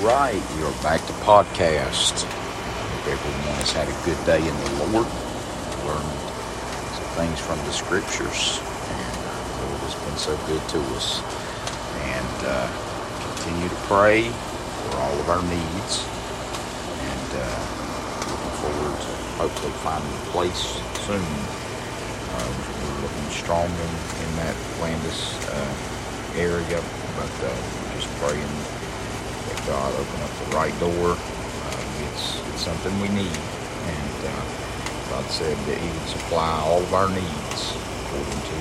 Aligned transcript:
right, 0.00 0.42
we 0.56 0.62
are 0.64 0.82
back 0.82 1.04
to 1.04 1.12
podcast. 1.28 2.24
Hope 2.24 3.06
everyone 3.12 3.56
has 3.60 3.72
had 3.72 3.84
a 3.84 3.96
good 4.08 4.16
day 4.24 4.40
in 4.40 4.56
the 4.64 4.72
Lord. 4.88 5.04
Learned 5.84 6.16
some 6.96 7.10
things 7.20 7.36
from 7.36 7.60
the 7.68 7.72
scriptures, 7.72 8.64
and 8.64 9.12
the 9.20 9.66
Lord 9.68 9.80
has 9.84 9.96
been 10.00 10.16
so 10.16 10.32
good 10.48 10.64
to 10.72 10.80
us. 10.96 11.20
And 12.16 12.38
uh, 12.48 12.64
continue 13.44 13.68
to 13.68 13.80
pray 13.92 14.32
for 14.32 15.04
all 15.04 15.16
of 15.20 15.28
our 15.28 15.44
needs, 15.52 15.92
and 17.04 17.28
uh, 17.36 17.60
looking 18.24 18.54
forward 18.56 18.96
to 19.04 19.12
hopefully 19.36 19.74
finding 19.84 20.08
a 20.16 20.24
place 20.32 20.80
soon. 21.04 21.28
Um, 22.40 22.52
we're 22.56 23.04
looking 23.04 23.28
strong 23.36 23.68
in, 23.68 23.92
in 24.16 24.30
that 24.40 24.56
Landis 24.80 25.36
uh, 25.44 26.40
area, 26.40 26.80
but 27.20 27.34
uh, 27.44 27.52
just 27.92 28.08
praying 28.16 28.79
God 29.66 29.92
open 29.94 30.22
up 30.22 30.30
the 30.44 30.56
right 30.56 30.74
door. 30.80 31.12
Um, 31.12 31.86
it's, 32.08 32.40
it's 32.48 32.62
something 32.62 32.92
we 33.00 33.08
need, 33.08 33.36
and 33.36 34.18
uh, 34.26 34.44
God 35.10 35.24
said 35.30 35.56
that 35.66 35.78
He 35.78 35.88
would 35.88 36.08
supply 36.08 36.48
all 36.64 36.82
of 36.82 36.94
our 36.94 37.08
needs 37.08 37.60
according 38.06 38.42
to 38.50 38.58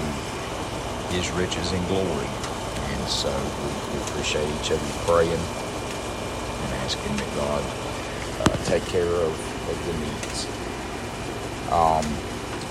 His 1.16 1.32
riches 1.32 1.72
and 1.72 1.88
glory. 1.88 2.28
And 2.28 3.08
so 3.08 3.32
we, 3.32 3.70
we 3.94 4.04
appreciate 4.06 4.48
each 4.60 4.72
of 4.72 4.82
you 4.82 4.94
praying 5.08 5.32
and 5.32 6.74
asking 6.84 7.16
that 7.18 7.32
God 7.36 7.64
uh, 8.42 8.56
take 8.66 8.84
care 8.86 9.06
of, 9.08 9.34
of 9.70 9.78
the 9.88 9.94
needs. 10.04 10.48
Um, 11.72 12.06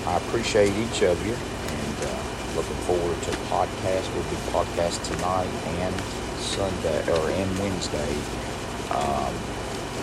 I 0.07 0.17
appreciate 0.17 0.73
each 0.75 1.03
of 1.03 1.15
you, 1.25 1.33
uh, 1.33 1.58
looking 2.59 2.83
forward 2.83 3.21
to 3.21 3.31
podcast. 3.47 4.03
We'll 4.13 4.27
do 4.27 4.35
podcast 4.51 4.99
tonight 5.07 5.47
and 5.79 5.95
Sunday 6.35 6.99
or 7.07 7.29
and 7.31 7.49
Wednesday. 7.57 8.11
Um, 8.91 9.33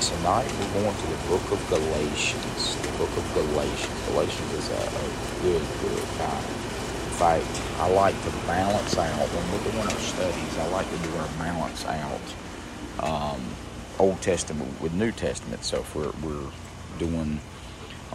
tonight 0.00 0.48
we're 0.56 0.80
going 0.80 0.96
to 0.96 1.06
the 1.06 1.20
book 1.28 1.44
of 1.52 1.60
Galatians. 1.68 2.76
The 2.80 2.96
book 2.96 3.12
of 3.14 3.34
Galatians. 3.34 4.08
Galatians 4.08 4.52
is 4.54 4.70
a, 4.70 4.72
a 4.72 5.42
good, 5.42 5.60
good 5.82 6.04
guide. 6.16 6.48
In 6.48 7.16
fact, 7.20 7.62
I 7.76 7.90
like 7.90 8.16
to 8.24 8.30
balance 8.48 8.96
out 8.96 9.28
when 9.28 9.44
we're 9.52 9.70
doing 9.72 9.84
our 9.92 10.00
studies. 10.00 10.58
I 10.58 10.66
like 10.68 10.88
to 10.88 10.96
do 10.96 11.14
our 11.16 11.28
balance 11.36 11.84
out 11.84 12.24
um, 13.04 13.44
Old 13.98 14.22
Testament 14.22 14.80
with 14.80 14.94
New 14.94 15.12
Testament. 15.12 15.62
So 15.62 15.80
if 15.80 15.94
we're, 15.94 16.12
we're 16.24 16.50
doing 16.98 17.38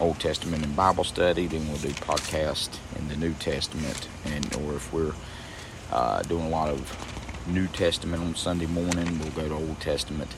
Old 0.01 0.19
Testament 0.19 0.65
and 0.65 0.75
Bible 0.75 1.03
study, 1.03 1.47
then 1.47 1.67
we'll 1.67 1.77
do 1.77 1.89
podcast 1.89 2.77
in 2.97 3.07
the 3.07 3.15
New 3.15 3.33
Testament, 3.33 4.07
and 4.25 4.45
or 4.55 4.75
if 4.75 4.91
we're 4.91 5.13
uh, 5.91 6.21
doing 6.23 6.45
a 6.45 6.49
lot 6.49 6.69
of 6.69 7.47
New 7.47 7.67
Testament 7.67 8.21
on 8.23 8.35
Sunday 8.35 8.65
morning, 8.65 9.19
we'll 9.19 9.31
go 9.31 9.47
to 9.47 9.53
Old 9.53 9.79
Testament 9.79 10.31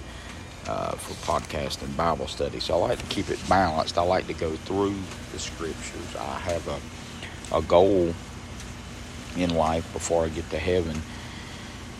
uh, 0.67 0.91
for 0.91 1.13
podcast 1.25 1.81
and 1.81 1.95
Bible 1.97 2.27
study. 2.27 2.59
So 2.59 2.75
I 2.75 2.89
like 2.89 2.99
to 2.99 3.05
keep 3.05 3.29
it 3.29 3.39
balanced. 3.49 3.97
I 3.97 4.03
like 4.03 4.27
to 4.27 4.33
go 4.33 4.51
through 4.51 4.95
the 5.31 5.39
scriptures. 5.39 6.15
I 6.19 6.39
have 6.39 6.67
a 6.67 6.79
a 7.53 7.61
goal 7.61 8.13
in 9.37 9.55
life 9.55 9.91
before 9.93 10.25
I 10.25 10.29
get 10.29 10.49
to 10.49 10.59
heaven 10.59 11.01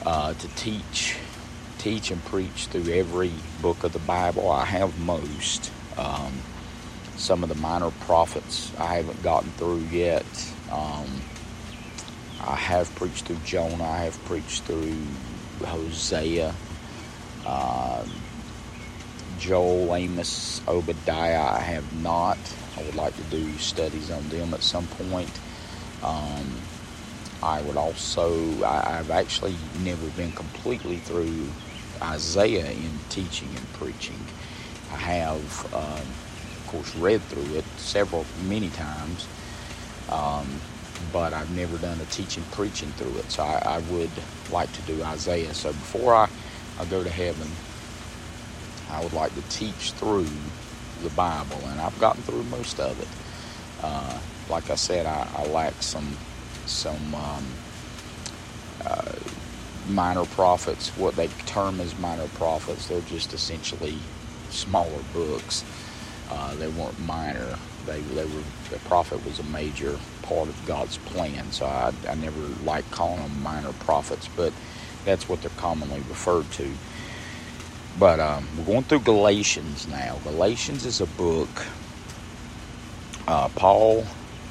uh, 0.06 0.34
to 0.34 0.48
teach 0.56 1.16
teach 1.78 2.12
and 2.12 2.24
preach 2.26 2.68
through 2.68 2.92
every 2.94 3.32
book 3.62 3.84
of 3.84 3.94
the 3.94 4.00
Bible. 4.00 4.50
I 4.50 4.66
have 4.66 4.98
most. 5.00 5.72
Um, 5.98 6.34
some 7.16 7.44
of 7.44 7.50
the 7.50 7.56
minor 7.56 7.92
prophets 8.02 8.72
I 8.78 8.96
haven't 8.96 9.22
gotten 9.24 9.52
through 9.52 9.86
yet. 9.92 10.26
Um, 10.72 11.08
I 12.42 12.56
have 12.56 12.94
preached 12.96 13.26
through 13.26 13.38
Jonah. 13.46 13.84
I 13.84 14.00
have 14.00 14.26
preached 14.26 14.64
through 14.64 14.98
Hosea, 15.66 16.54
uh, 17.46 18.06
Joel, 19.40 19.96
Amos, 19.96 20.62
Obadiah. 20.68 21.44
I 21.44 21.60
have 21.60 22.02
not. 22.02 22.38
I 22.78 22.84
would 22.84 22.96
like 22.96 23.16
to 23.16 23.24
do 23.24 23.52
studies 23.58 24.10
on 24.12 24.28
them 24.30 24.54
at 24.54 24.62
some 24.62 24.88
point. 24.88 25.32
Um, 26.02 26.52
I 27.42 27.62
would 27.62 27.78
also. 27.78 28.34
I, 28.64 29.00
I've 29.00 29.12
actually 29.12 29.56
never 29.84 30.08
been 30.10 30.32
completely 30.32 30.98
through 30.98 31.48
Isaiah 32.02 32.72
in 32.72 32.92
teaching 33.10 33.50
and 33.56 33.74
preaching. 33.74 34.20
I 34.92 34.98
have. 34.98 35.74
Um, 35.74 36.08
course, 36.74 36.96
read 36.96 37.22
through 37.22 37.56
it 37.56 37.64
several, 37.78 38.26
many 38.48 38.70
times, 38.70 39.28
um, 40.12 40.48
but 41.14 41.32
I've 41.32 41.56
never 41.56 41.78
done 41.78 42.00
a 42.02 42.06
teaching, 42.06 42.44
preaching 42.52 42.90
through 42.94 43.20
it. 43.20 43.32
So 43.32 43.44
I, 43.44 43.62
I, 43.64 43.80
would 43.92 44.10
like 44.52 44.72
to 44.74 44.82
do 44.82 45.02
Isaiah. 45.04 45.54
So 45.54 45.70
before 45.70 46.16
I, 46.16 46.28
I 46.80 46.86
go 46.86 47.04
to 47.04 47.10
heaven, 47.10 47.48
I 48.90 49.04
would 49.04 49.14
like 49.14 49.34
to 49.36 49.42
teach 49.50 49.92
through 49.94 50.28
the 51.04 51.10
Bible, 51.16 51.60
and 51.68 51.80
I've 51.80 51.98
gotten 52.00 52.24
through 52.24 52.44
most 52.44 52.80
of 52.80 53.00
it. 53.00 53.08
Uh, 53.84 54.20
like 54.50 54.70
I 54.70 54.76
said, 54.76 55.06
I, 55.06 55.28
I 55.38 55.46
lack 55.48 55.74
some 55.82 56.18
some 56.66 57.14
um, 57.14 57.46
uh, 58.86 59.12
minor 59.90 60.26
prophets. 60.26 60.90
What 60.98 61.16
they 61.16 61.28
term 61.46 61.80
as 61.82 61.98
minor 62.00 62.28
prophets, 62.30 62.88
they're 62.88 63.02
just 63.02 63.34
essentially 63.34 63.98
smaller 64.50 65.04
books 65.14 65.66
uh, 66.30 66.56
they 66.56 66.68
weren't 66.68 67.00
minor. 67.06 67.58
They, 67.86 68.00
they 68.02 68.26
were 68.26 68.44
the 68.70 68.80
prophet 68.86 69.24
was 69.26 69.40
a 69.40 69.44
major 69.44 70.00
part 70.24 70.48
of 70.48 70.66
God's 70.66 70.98
plan. 70.98 71.52
So 71.52 71.66
I, 71.66 71.94
I 72.08 72.16
never 72.16 72.40
like 72.64 72.90
calling 72.92 73.22
them 73.22 73.44
minor 73.44 73.74
prophets, 73.74 74.30
but 74.36 74.54
that's 75.06 75.28
what 75.28 75.42
they're 75.42 75.52
commonly 75.58 76.00
referred 76.10 76.50
to. 76.54 76.72
But 78.00 78.20
um, 78.20 78.48
we're 78.58 78.66
going 78.66 78.84
through 78.84 79.02
Galatians 79.02 79.88
now. 79.88 80.18
Galatians 80.24 80.86
is 80.86 81.02
a 81.02 81.06
book. 81.06 81.50
Uh, 83.28 83.50
Paul 83.50 84.06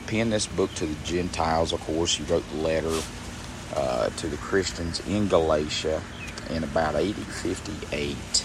penned 0.06 0.32
this 0.32 0.46
book 0.46 0.72
to 0.74 0.86
the 0.86 1.04
Gentiles. 1.04 1.72
Of 1.72 1.80
course, 1.80 2.14
he 2.14 2.24
wrote 2.24 2.48
the 2.50 2.58
letter 2.58 3.00
uh, 3.74 4.10
to 4.10 4.28
the 4.28 4.36
Christians 4.36 5.00
in 5.08 5.28
Galatia 5.28 6.00
in 6.50 6.62
about 6.64 6.94
8058 6.94 8.44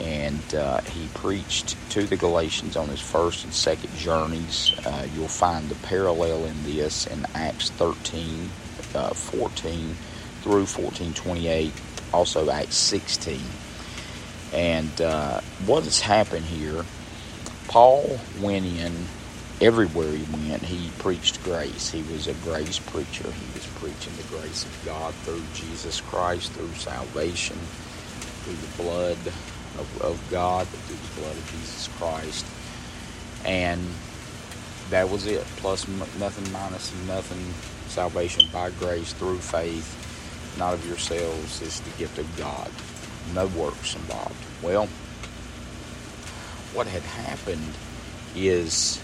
and 0.00 0.54
uh, 0.54 0.80
he 0.80 1.08
preached 1.14 1.76
to 1.90 2.04
the 2.04 2.16
Galatians 2.16 2.76
on 2.76 2.88
his 2.88 3.00
first 3.00 3.44
and 3.44 3.52
second 3.52 3.94
journeys. 3.96 4.72
Uh, 4.84 5.06
you'll 5.14 5.28
find 5.28 5.68
the 5.68 5.74
parallel 5.86 6.46
in 6.46 6.64
this 6.64 7.06
in 7.06 7.26
Acts 7.34 7.70
13, 7.70 8.48
uh, 8.94 9.10
14 9.10 9.94
through 10.42 10.64
14:28, 10.64 11.70
also 12.14 12.50
Acts 12.50 12.76
16. 12.76 13.40
And 14.54 15.00
uh, 15.00 15.40
what 15.66 15.84
has 15.84 16.00
happened 16.00 16.46
here? 16.46 16.84
Paul 17.68 18.18
went 18.40 18.64
in 18.64 18.92
everywhere 19.60 20.10
he 20.10 20.24
went. 20.48 20.62
He 20.62 20.90
preached 20.98 21.44
grace. 21.44 21.90
He 21.90 22.02
was 22.10 22.26
a 22.26 22.34
grace 22.34 22.78
preacher. 22.78 23.30
He 23.30 23.54
was 23.54 23.66
preaching 23.78 24.14
the 24.16 24.36
grace 24.36 24.64
of 24.64 24.82
God 24.84 25.14
through 25.14 25.42
Jesus 25.54 26.00
Christ, 26.00 26.52
through 26.52 26.72
salvation, 26.72 27.58
through 28.42 28.54
the 28.54 28.82
blood 28.82 29.18
of, 29.80 30.02
of 30.02 30.30
God, 30.30 30.66
through 30.66 30.96
the 30.96 31.20
blood 31.20 31.36
of 31.36 31.50
Jesus 31.50 31.88
Christ. 31.98 32.46
And 33.44 33.80
that 34.90 35.08
was 35.08 35.26
it. 35.26 35.44
Plus 35.56 35.88
nothing 35.88 36.52
minus 36.52 36.92
nothing. 37.06 37.52
Salvation 37.88 38.48
by 38.52 38.70
grace 38.70 39.12
through 39.14 39.38
faith, 39.38 40.56
not 40.58 40.74
of 40.74 40.86
yourselves. 40.86 41.60
is 41.62 41.80
the 41.80 41.90
gift 41.98 42.18
of 42.18 42.36
God. 42.36 42.70
No 43.34 43.46
works 43.58 43.96
involved. 43.96 44.36
Well, 44.62 44.86
what 46.72 46.86
had 46.86 47.02
happened 47.02 47.74
is 48.36 49.02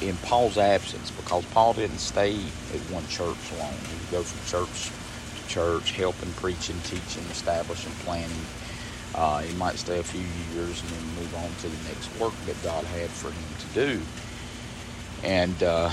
in 0.00 0.16
Paul's 0.18 0.58
absence, 0.58 1.10
because 1.10 1.44
Paul 1.46 1.72
didn't 1.72 1.98
stay 1.98 2.34
at 2.34 2.80
one 2.92 3.06
church 3.08 3.36
long. 3.58 3.72
He 3.72 3.96
would 3.98 4.10
go 4.10 4.22
from 4.22 4.46
church 4.48 4.90
to 5.36 5.48
church, 5.48 5.92
helping, 5.92 6.30
preaching, 6.32 6.76
teaching, 6.84 7.24
establishing, 7.30 7.92
planning 8.04 8.30
uh, 9.14 9.40
he 9.40 9.52
might 9.56 9.78
stay 9.78 9.98
a 9.98 10.04
few 10.04 10.20
years 10.20 10.82
and 10.82 10.90
then 10.90 11.14
move 11.14 11.34
on 11.34 11.54
to 11.56 11.68
the 11.68 11.88
next 11.88 12.14
work 12.20 12.34
that 12.46 12.60
God 12.62 12.84
had 12.84 13.10
for 13.10 13.30
him 13.30 13.54
to 13.58 13.66
do. 13.68 14.02
And 15.22 15.62
uh, 15.62 15.90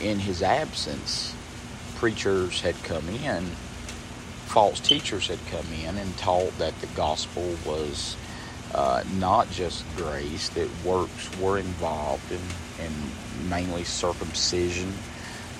in 0.00 0.20
his 0.20 0.42
absence, 0.42 1.34
preachers 1.96 2.60
had 2.60 2.82
come 2.84 3.08
in, 3.08 3.56
false 4.44 4.80
teachers 4.80 5.26
had 5.28 5.44
come 5.46 5.66
in 5.72 5.98
and 5.98 6.16
taught 6.16 6.56
that 6.58 6.78
the 6.80 6.86
gospel 6.86 7.58
was 7.66 8.16
uh, 8.72 9.02
not 9.14 9.50
just 9.50 9.84
grace, 9.96 10.48
that 10.50 10.68
works 10.84 11.36
were 11.40 11.58
involved 11.58 12.30
and, 12.30 12.54
and 12.78 13.12
mainly 13.50 13.84
circumcision 13.84 14.92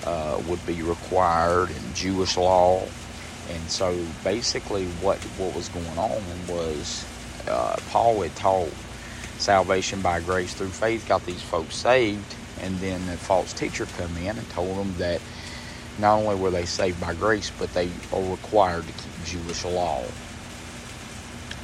uh, 0.05 0.41
would 0.49 0.65
be 0.67 0.83
required 0.83 1.71
and 1.71 1.95
Jewish 1.95 2.37
law 2.37 2.87
and 3.51 3.71
so 3.71 3.97
basically, 4.25 4.87
what 5.01 5.19
what 5.39 5.55
was 5.55 5.69
going 5.69 5.99
on 5.99 6.23
was 6.49 7.05
uh, 7.49 7.77
Paul 7.89 8.23
had 8.23 8.35
taught 8.37 8.73
salvation 9.39 10.01
by 10.01 10.21
grace 10.21 10.55
through 10.55 10.69
faith, 10.69 11.07
got 11.09 11.25
these 11.27 11.43
folks 11.43 11.77
saved, 11.77 12.35
and 12.61 12.77
then 12.79 13.05
the 13.07 13.17
false 13.17 13.53
teacher 13.53 13.87
come 13.99 14.17
in 14.17 14.37
and 14.39 14.51
told 14.51 14.77
them 14.77 14.95
that 14.99 15.21
not 15.99 16.19
only 16.19 16.37
were 16.37 16.51
they 16.51 16.67
saved 16.67 17.01
by 17.01 17.15
grace, 17.15 17.51
but 17.59 17.73
they 17.73 17.89
are 18.13 18.23
required 18.23 18.87
to 18.87 18.93
keep 18.93 19.25
Jewish 19.25 19.65
law. 19.65 20.03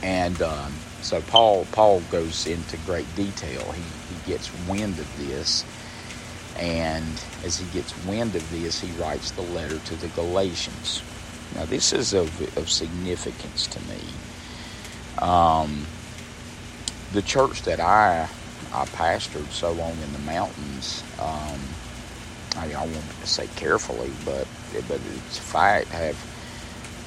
And 0.03 0.41
um, 0.43 0.73
so 1.01 1.21
Paul 1.23 1.67
Paul 1.73 2.01
goes 2.11 2.47
into 2.47 2.77
great 2.79 3.13
detail. 3.15 3.73
He, 3.73 3.83
he 4.15 4.31
gets 4.31 4.51
wind 4.69 4.99
of 4.99 5.19
this, 5.19 5.65
and 6.59 7.23
as 7.45 7.59
he 7.59 7.67
gets 7.77 7.97
wind 8.05 8.35
of 8.35 8.51
this, 8.51 8.81
he 8.81 8.91
writes 9.01 9.33
the 9.33 9.43
letter 9.43 9.79
to 9.79 9.97
the 9.97 10.09
Galatians. 10.09 11.03
Now, 11.55 11.65
this 11.67 11.93
is 11.93 12.15
of, 12.15 12.57
of 12.57 12.71
significance 12.71 13.67
to 13.69 13.81
me. 13.81 14.01
Um, 15.19 15.87
the 17.13 17.23
church 17.23 17.63
that 17.63 17.81
I 17.81 18.29
I 18.73 18.87
pastored 18.87 19.51
so 19.51 19.73
long 19.73 19.93
in 20.03 20.13
the 20.13 20.19
mountains. 20.21 21.03
Um, 21.21 21.61
I 22.57 22.73
I 22.73 22.85
want 22.85 23.11
to 23.21 23.27
say 23.27 23.47
carefully, 23.57 24.11
but 24.25 24.47
but 24.89 25.01
it's 25.15 25.39
a 25.39 25.43
fact. 25.43 25.89
Have 25.89 26.17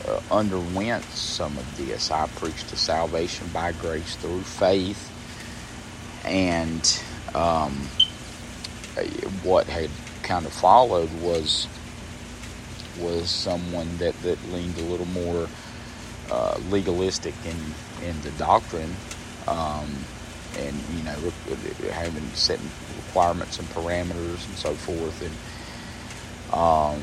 uh, 0.08 0.20
underwent 0.32 1.04
some 1.06 1.58
of 1.58 1.78
this. 1.78 2.12
I 2.12 2.28
preached 2.36 2.70
to 2.70 2.78
salvation 2.78 3.48
by 3.52 3.72
grace 3.72 4.16
through 4.18 4.42
faith, 4.42 5.12
and 6.24 7.04
um, 7.34 7.74
what 9.44 9.66
had 9.68 9.90
kind 10.22 10.46
of 10.46 10.54
followed 10.54 11.10
was 11.22 11.68
was 12.98 13.30
someone 13.30 13.98
that, 13.98 14.20
that 14.22 14.38
leaned 14.52 14.78
a 14.78 14.84
little 14.84 15.08
more 15.08 15.48
uh, 16.32 16.58
legalistic 16.70 17.34
in 17.46 18.08
in 18.08 18.20
the 18.22 18.32
doctrine, 18.32 18.94
um, 19.48 19.90
and 20.58 20.76
you 20.96 21.04
know 21.04 21.16
having 21.92 22.26
setting 22.34 22.70
requirements 22.98 23.60
and 23.60 23.68
parameters 23.70 24.46
and 24.48 24.56
so 24.56 24.74
forth, 24.74 25.22
and 25.22 26.60
um, 26.60 27.02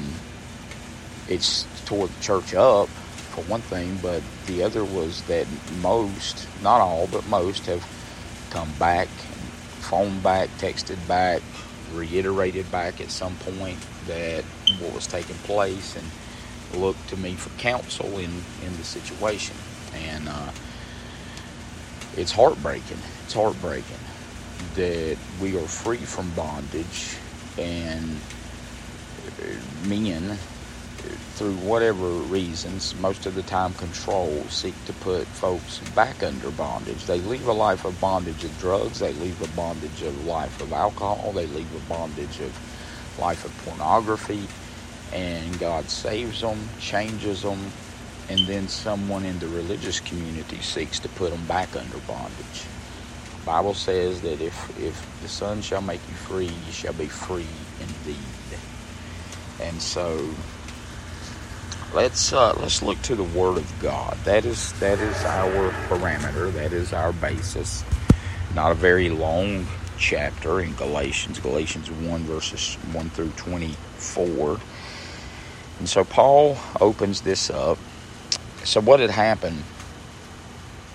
it's 1.29 1.67
tore 1.87 2.09
the 2.09 2.21
church 2.21 2.55
up 2.55 2.89
for 2.89 3.43
one 3.43 3.61
thing, 3.63 3.99
but 4.03 4.23
the 4.47 4.63
other 4.63 4.85
was 4.85 5.23
that 5.23 5.47
most, 5.81 6.47
not 6.63 6.81
all, 6.81 7.09
but 7.11 7.27
most 7.29 7.65
have 7.67 7.83
come 8.51 8.71
back, 8.79 9.09
phoned 9.81 10.23
back, 10.23 10.49
texted 10.59 10.99
back, 11.09 11.41
reiterated 11.95 12.71
back 12.71 13.01
at 13.01 13.11
some 13.11 13.35
point 13.37 13.79
that 14.07 14.45
what 14.81 14.95
was 14.95 15.07
taking 15.07 15.37
place 15.37 15.97
and 15.97 16.81
looked 16.81 17.09
to 17.09 17.17
me 17.17 17.35
for 17.35 17.51
counsel 17.61 18.19
in, 18.19 18.31
in 18.65 18.77
the 18.77 18.85
situation. 18.85 19.57
And 19.95 20.29
uh, 20.29 20.51
it's 22.17 22.33
heartbreaking. 22.33 22.99
It's 23.25 23.35
heartbreaking 23.35 23.99
that 24.75 25.19
we 25.41 25.57
are 25.57 25.67
free 25.67 25.99
from 25.99 26.31
bondage 26.31 27.17
and 27.59 28.19
men 29.87 30.39
through 31.35 31.55
whatever 31.57 32.09
reasons, 32.09 32.95
most 33.01 33.27
of 33.27 33.35
the 33.35 33.43
time 33.43 33.75
control, 33.75 34.45
seek 34.49 34.75
to 34.85 34.93
put 34.93 35.27
folks 35.27 35.79
back 35.95 36.23
under 36.23 36.51
bondage. 36.51 37.07
They 37.07 37.21
leave 37.21 37.47
a 37.49 37.53
life 37.53 37.85
of 37.85 38.01
bondage 38.01 38.45
of 38.45 38.57
drugs, 38.59 39.01
they 39.01 39.13
leave 39.15 39.41
a 39.43 39.57
bondage 39.57 40.03
of 40.03 40.27
life 40.27 40.61
of 40.61 40.73
alcohol, 40.73 41.33
they 41.33 41.47
leave 41.47 41.75
a 41.75 41.93
bondage 41.93 42.41
of 42.41 42.57
life 43.19 43.45
of 43.45 43.57
pornography, 43.65 44.47
and 45.13 45.59
God 45.59 45.89
saves 45.89 46.41
them, 46.41 46.59
changes 46.81 47.43
them, 47.43 47.59
and 48.29 48.41
then 48.47 48.69
someone 48.69 49.25
in 49.25 49.39
the 49.39 49.49
religious 49.49 50.01
community 50.01 50.59
seeks 50.59 50.99
to 51.01 51.09
put 51.11 51.31
them 51.31 51.45
back 51.47 51.75
under 51.77 51.99
bondage. 52.07 52.65
The 53.41 53.47
Bible 53.47 53.75
says 53.75 54.21
that 54.23 54.41
if, 54.41 54.81
if 54.81 55.21
the 55.23 55.29
Son 55.29 55.61
shall 55.63 55.83
make 55.83 56.01
you 56.09 56.15
free, 56.15 56.51
you 56.67 56.73
shall 56.73 56.95
be 56.95 57.07
free 57.07 57.47
indeed. 57.81 58.19
And 59.61 59.81
so 59.81 60.29
let's 61.95 62.33
uh, 62.33 62.55
let's 62.55 62.83
look 62.83 63.01
to 63.03 63.15
the 63.15 63.25
Word 63.25 63.59
of 63.59 63.73
God. 63.81 64.17
That 64.25 64.45
is 64.45 64.73
that 64.81 64.99
is 64.99 65.25
our 65.25 65.71
parameter. 65.89 66.53
That 66.53 66.73
is 66.73 66.93
our 66.93 67.13
basis. 67.13 67.85
Not 68.55 68.73
a 68.73 68.75
very 68.75 69.09
long 69.09 69.67
chapter 70.03 70.61
in 70.61 70.75
Galatians, 70.75 71.39
Galatians 71.39 71.91
one 71.91 72.25
verses 72.25 72.75
one 72.93 73.09
through 73.11 73.31
twenty 73.37 73.75
four. 73.97 74.59
And 75.79 75.89
so 75.89 76.05
Paul 76.05 76.59
opens 76.81 77.23
this 77.23 77.49
up. 77.49 77.79
So 78.65 78.81
what 78.81 79.01
had 79.01 79.11
happened 79.11 79.63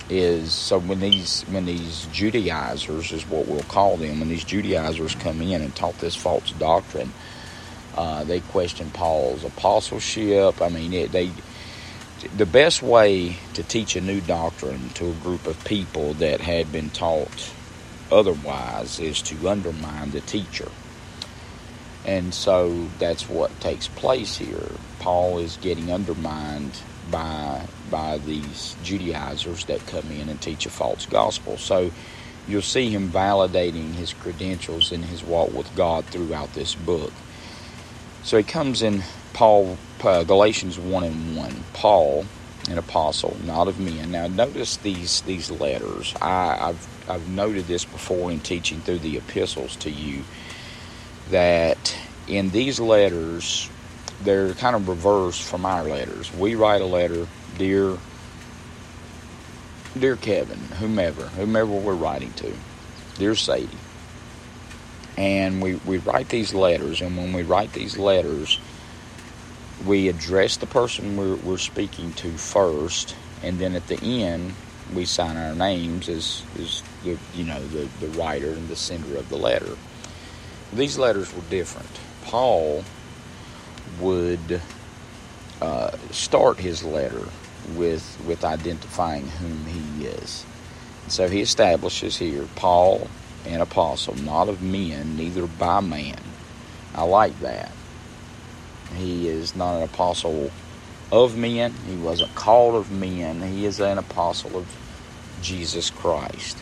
is 0.10 0.52
so 0.52 0.80
when 0.80 1.00
these 1.00 1.44
when 1.44 1.66
these 1.66 2.08
Judaizers 2.12 3.12
is 3.12 3.24
what 3.30 3.48
we'll 3.48 3.64
call 3.64 3.98
them, 3.98 4.20
when 4.20 4.30
these 4.30 4.44
Judaizers 4.44 5.16
come 5.16 5.42
in 5.42 5.62
and 5.62 5.74
taught 5.76 5.98
this 6.00 6.16
false 6.16 6.52
doctrine 6.52 7.12
uh, 7.98 8.24
they 8.24 8.40
questioned 8.42 8.94
Paul's 8.94 9.44
apostleship. 9.44 10.62
I 10.62 10.70
mean, 10.70 10.94
it, 10.94 11.12
they 11.12 11.32
the 12.36 12.46
best 12.46 12.84
way 12.84 13.38
to 13.54 13.64
teach 13.64 13.96
a 13.96 14.02
new 14.02 14.22
doctrine 14.22 14.90
to 14.96 15.10
a 15.10 15.14
group 15.14 15.48
of 15.48 15.64
people 15.66 16.14
that 16.16 16.42
had 16.42 16.72
been 16.72 16.90
taught 16.92 17.52
otherwise 18.12 19.00
is 19.00 19.22
to 19.24 19.50
undermine 19.50 20.12
the 20.12 20.22
teacher. 20.22 20.70
And 22.06 22.34
so 22.34 22.88
that's 23.00 23.30
what 23.30 23.60
takes 23.60 23.88
place 23.90 24.38
here. 24.38 24.72
Paul 25.00 25.40
is 25.40 25.58
getting 25.58 25.92
undermined 25.92 26.80
by 27.12 27.66
by 27.90 28.18
these 28.18 28.76
Judaizers 28.84 29.66
that 29.66 29.86
come 29.88 30.12
in 30.12 30.30
and 30.30 30.42
teach 30.42 30.66
a 30.66 30.70
false 30.70 31.06
gospel. 31.06 31.58
So 31.58 31.92
you'll 32.48 32.62
see 32.62 32.90
him 32.90 33.10
validating 33.10 33.94
his 33.94 34.14
credentials 34.14 34.92
in 34.92 35.04
his 35.04 35.24
walk 35.24 35.54
with 35.54 35.74
God 35.76 36.06
throughout 36.06 36.54
this 36.54 36.76
book. 36.76 37.14
So 38.24 38.38
he 38.38 38.44
comes 38.44 38.82
in 38.82 39.04
Paul, 39.34 39.78
uh, 40.04 40.24
Galatians 40.24 40.80
1 40.80 41.04
and 41.04 41.38
1. 41.38 41.64
Paul, 41.74 42.26
an 42.70 42.78
apostle, 42.78 43.38
not 43.46 43.68
of 43.68 43.80
men. 43.80 44.12
Now, 44.12 44.28
notice 44.28 44.78
these 44.78 45.22
these 45.22 45.52
letters. 45.52 46.14
I, 46.22 46.58
I've, 46.70 46.88
I've 47.10 47.28
noted 47.30 47.66
this 47.68 47.86
before 47.86 48.32
in 48.32 48.40
teaching 48.40 48.82
through 48.82 49.00
the 49.00 49.18
epistles 49.18 49.76
to 49.78 49.90
you 49.90 50.24
that 51.30 51.98
in 52.28 52.50
these 52.50 52.80
letters, 52.80 53.70
they're 54.24 54.54
kind 54.54 54.76
of 54.76 54.88
reversed 54.88 55.44
from 55.44 55.66
our 55.66 55.84
letters. 55.84 56.34
We 56.34 56.56
write 56.56 56.82
a 56.82 56.86
letter, 56.86 57.28
dear, 57.58 57.98
dear 59.98 60.16
Kevin, 60.16 60.60
whomever, 60.80 61.24
whomever 61.28 61.72
we're 61.72 61.94
writing 61.94 62.34
to, 62.34 62.54
dear 63.18 63.36
Sadie 63.36 63.70
and 65.18 65.62
we, 65.62 65.76
we 65.78 65.98
write 65.98 66.30
these 66.30 66.54
letters 66.54 67.02
and 67.02 67.18
when 67.18 67.34
we 67.34 67.42
write 67.42 67.74
these 67.74 67.98
letters 67.98 68.60
we 69.86 70.08
address 70.08 70.58
the 70.58 70.68
person 70.68 71.18
we're, 71.18 71.36
we're 71.38 71.58
speaking 71.58 72.14
to 72.14 72.30
first 72.38 73.16
and 73.44 73.58
then 73.60 73.76
at 73.76 73.88
the 73.88 74.24
end 74.24 74.54
we 74.94 75.06
sign 75.06 75.38
our 75.38 75.56
names 75.56 76.10
as, 76.10 76.44
as 76.60 76.84
the 77.04 77.18
you 77.36 77.44
know 77.44 77.62
the, 77.68 77.88
the 78.00 78.08
writer 78.18 78.52
and 78.52 78.68
the 78.70 78.76
sender 78.76 79.18
of 79.18 79.30
the 79.30 79.38
letter 79.38 79.76
these 80.74 80.98
letters 80.98 81.34
were 81.34 81.44
different 81.50 81.90
paul 82.24 82.84
would 84.00 84.62
uh, 85.62 85.92
start 86.12 86.58
his 86.58 86.84
letter 86.84 87.28
with 87.76 88.22
with 88.26 88.44
identifying 88.44 89.28
whom 89.28 89.66
he 89.66 90.06
is 90.06 90.46
so 91.08 91.28
he 91.28 91.42
establishes 91.42 92.18
here 92.18 92.48
paul 92.56 93.10
an 93.48 93.62
apostle, 93.62 94.16
not 94.16 94.50
of 94.50 94.62
men, 94.62 95.16
neither 95.16 95.48
by 95.48 95.80
man. 95.80 96.20
I 96.94 97.04
like 97.04 97.40
that. 97.40 97.72
He 98.96 99.28
is 99.28 99.56
not 99.56 99.78
an 99.78 99.84
apostle 99.84 100.52
of 101.12 101.38
men. 101.38 101.74
He 101.88 101.96
wasn't 101.96 102.34
called 102.36 102.76
of 102.76 102.92
men. 102.92 103.42
He 103.42 103.66
is 103.66 103.80
an 103.80 103.98
apostle 103.98 104.58
of 104.58 104.68
Jesus 105.42 105.90
Christ. 105.90 106.58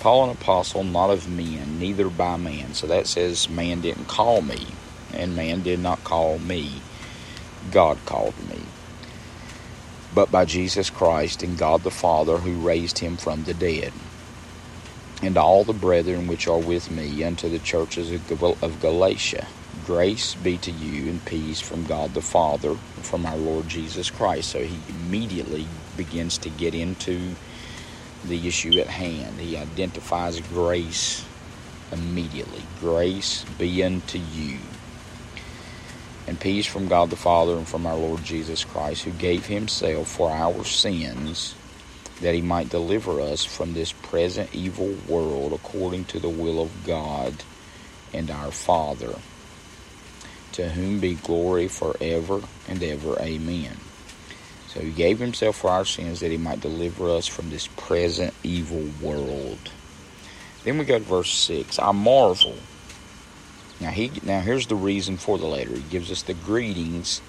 Paul, 0.00 0.24
an 0.24 0.30
apostle, 0.30 0.82
not 0.82 1.10
of 1.10 1.28
men, 1.28 1.78
neither 1.78 2.08
by 2.08 2.36
man. 2.36 2.74
So 2.74 2.86
that 2.86 3.06
says 3.06 3.48
man 3.48 3.80
didn't 3.80 4.08
call 4.08 4.40
me, 4.42 4.66
and 5.12 5.36
man 5.36 5.62
did 5.62 5.78
not 5.78 6.02
call 6.04 6.38
me. 6.38 6.80
God 7.70 7.98
called 8.06 8.34
me. 8.48 8.60
But 10.14 10.30
by 10.30 10.44
Jesus 10.44 10.90
Christ 10.90 11.42
and 11.42 11.58
God 11.58 11.82
the 11.82 11.90
Father 11.90 12.38
who 12.38 12.66
raised 12.66 12.98
him 12.98 13.16
from 13.16 13.44
the 13.44 13.54
dead 13.54 13.92
and 15.22 15.36
all 15.36 15.64
the 15.64 15.72
brethren 15.72 16.26
which 16.26 16.48
are 16.48 16.58
with 16.58 16.90
me 16.90 17.22
unto 17.22 17.48
the 17.48 17.58
churches 17.58 18.10
of 18.10 18.80
Galatia. 18.80 19.46
Grace 19.84 20.34
be 20.34 20.56
to 20.58 20.70
you 20.70 21.10
and 21.10 21.24
peace 21.24 21.60
from 21.60 21.84
God 21.84 22.14
the 22.14 22.22
Father 22.22 22.74
from 23.02 23.26
our 23.26 23.36
Lord 23.36 23.68
Jesus 23.68 24.10
Christ. 24.10 24.50
So 24.50 24.60
he 24.60 24.78
immediately 24.88 25.66
begins 25.96 26.38
to 26.38 26.50
get 26.50 26.74
into 26.74 27.34
the 28.24 28.46
issue 28.46 28.78
at 28.78 28.86
hand. 28.86 29.40
He 29.40 29.56
identifies 29.56 30.40
grace 30.40 31.24
immediately. 31.92 32.62
Grace 32.80 33.44
be 33.58 33.82
unto 33.82 34.18
you. 34.18 34.58
And 36.26 36.38
peace 36.38 36.66
from 36.66 36.86
God 36.88 37.10
the 37.10 37.16
Father 37.16 37.56
and 37.56 37.66
from 37.66 37.86
our 37.86 37.96
Lord 37.96 38.22
Jesus 38.22 38.64
Christ, 38.64 39.04
who 39.04 39.10
gave 39.10 39.46
himself 39.46 40.08
for 40.08 40.30
our 40.30 40.64
sins 40.64 41.54
that 42.20 42.34
he 42.34 42.42
might 42.42 42.68
deliver 42.68 43.20
us 43.20 43.44
from 43.44 43.72
this 43.72 43.92
present 43.92 44.54
evil 44.54 44.94
world 45.08 45.52
according 45.52 46.04
to 46.04 46.18
the 46.18 46.28
will 46.28 46.60
of 46.60 46.86
God 46.86 47.34
and 48.12 48.30
our 48.30 48.50
Father, 48.50 49.14
to 50.52 50.68
whom 50.68 51.00
be 51.00 51.14
glory 51.14 51.68
forever 51.68 52.42
and 52.68 52.82
ever. 52.82 53.18
Amen. 53.20 53.76
So 54.72 54.80
he 54.80 54.92
gave 54.92 55.18
himself 55.18 55.56
for 55.56 55.70
our 55.70 55.84
sins 55.84 56.20
that 56.20 56.30
he 56.30 56.36
might 56.36 56.60
deliver 56.60 57.10
us 57.10 57.26
from 57.26 57.50
this 57.50 57.66
present 57.66 58.32
evil 58.44 58.86
world. 59.02 59.58
Then 60.62 60.78
we 60.78 60.84
go 60.84 60.98
to 60.98 61.04
verse 61.04 61.30
6. 61.30 61.80
I 61.80 61.90
marvel. 61.90 62.54
Now 63.80 63.90
he 63.90 64.12
now 64.22 64.40
here's 64.40 64.68
the 64.68 64.76
reason 64.76 65.16
for 65.16 65.38
the 65.38 65.46
letter. 65.46 65.74
He 65.74 65.82
gives 65.90 66.12
us 66.12 66.22
the 66.22 66.34
greetings 66.34 67.20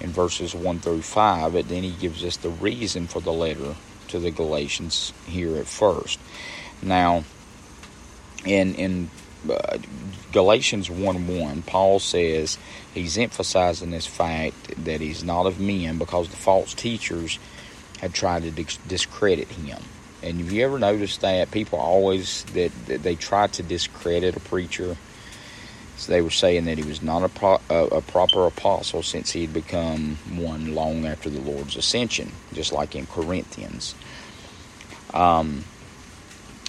in 0.00 0.10
verses 0.10 0.54
1 0.54 0.80
through 0.80 1.02
5, 1.02 1.52
but 1.54 1.68
then 1.68 1.82
he 1.82 1.92
gives 1.92 2.24
us 2.24 2.36
the 2.36 2.50
reason 2.50 3.06
for 3.06 3.20
the 3.20 3.32
letter 3.32 3.74
to 4.08 4.18
the 4.18 4.30
Galatians 4.30 5.14
here 5.26 5.56
at 5.56 5.66
first. 5.66 6.18
Now, 6.82 7.24
in 8.44 8.74
in 8.74 9.10
uh, 9.48 9.78
Galatians 10.32 10.90
1 10.90 11.38
1, 11.38 11.62
Paul 11.62 11.98
says 11.98 12.58
he's 12.94 13.18
emphasizing 13.18 13.90
this 13.90 14.06
fact 14.06 14.84
that 14.84 15.00
he's 15.00 15.22
not 15.22 15.46
of 15.46 15.60
men 15.60 15.98
because 15.98 16.28
the 16.28 16.36
false 16.36 16.74
teachers 16.74 17.38
had 18.00 18.14
tried 18.14 18.42
to 18.42 18.50
discredit 18.88 19.48
him. 19.48 19.80
And 20.22 20.38
have 20.38 20.52
you 20.52 20.64
ever 20.64 20.78
noticed 20.78 21.20
that 21.20 21.50
people 21.50 21.78
always 21.78 22.44
that, 22.54 22.70
that 22.86 23.02
they 23.02 23.16
try 23.16 23.48
to 23.48 23.62
discredit 23.62 24.36
a 24.36 24.40
preacher? 24.40 24.96
So 25.96 26.12
they 26.12 26.22
were 26.22 26.30
saying 26.30 26.64
that 26.64 26.78
he 26.78 26.84
was 26.84 27.02
not 27.02 27.22
a, 27.22 27.28
pro, 27.28 27.60
a, 27.68 27.84
a, 27.86 28.00
proper 28.00 28.46
apostle 28.46 29.02
since 29.02 29.30
he 29.30 29.42
had 29.42 29.52
become 29.52 30.16
one 30.34 30.74
long 30.74 31.06
after 31.06 31.28
the 31.28 31.40
Lord's 31.40 31.76
ascension, 31.76 32.32
just 32.52 32.72
like 32.72 32.96
in 32.96 33.06
Corinthians. 33.06 33.94
Um, 35.12 35.64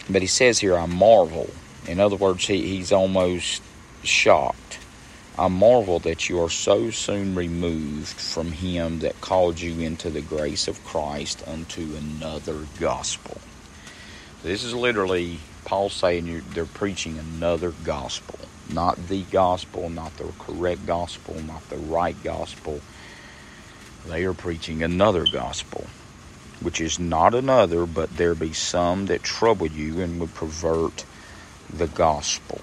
but 0.09 0.21
he 0.21 0.27
says 0.27 0.59
here, 0.59 0.77
I 0.77 0.85
marvel. 0.85 1.49
In 1.87 1.99
other 1.99 2.15
words, 2.15 2.45
he, 2.47 2.65
he's 2.67 2.91
almost 2.91 3.61
shocked. 4.03 4.79
I 5.37 5.47
marvel 5.47 5.99
that 5.99 6.29
you 6.29 6.41
are 6.43 6.49
so 6.49 6.91
soon 6.91 7.33
removed 7.33 8.19
from 8.19 8.51
him 8.51 8.99
that 8.99 9.19
called 9.19 9.59
you 9.59 9.83
into 9.83 10.09
the 10.09 10.21
grace 10.21 10.67
of 10.67 10.83
Christ 10.85 11.43
unto 11.47 11.95
another 11.95 12.67
gospel. 12.79 13.39
This 14.43 14.63
is 14.63 14.75
literally 14.75 15.39
Paul 15.65 15.89
saying 15.89 16.43
they're 16.53 16.65
preaching 16.65 17.17
another 17.17 17.73
gospel. 17.83 18.39
Not 18.71 19.07
the 19.07 19.23
gospel, 19.23 19.89
not 19.89 20.15
the 20.17 20.31
correct 20.37 20.85
gospel, 20.85 21.35
not 21.41 21.67
the 21.69 21.77
right 21.77 22.15
gospel. 22.23 22.81
They 24.07 24.23
are 24.25 24.33
preaching 24.33 24.83
another 24.83 25.25
gospel, 25.25 25.87
which 26.61 26.79
is 26.79 26.99
not 26.99 27.33
another, 27.33 27.85
but 27.85 28.17
there 28.17 28.35
be 28.35 28.53
some 28.53 29.07
that 29.07 29.23
trouble 29.23 29.67
you 29.67 30.01
and 30.01 30.19
would 30.19 30.33
pervert 30.33 31.05
the 31.73 31.87
gospel 31.87 32.61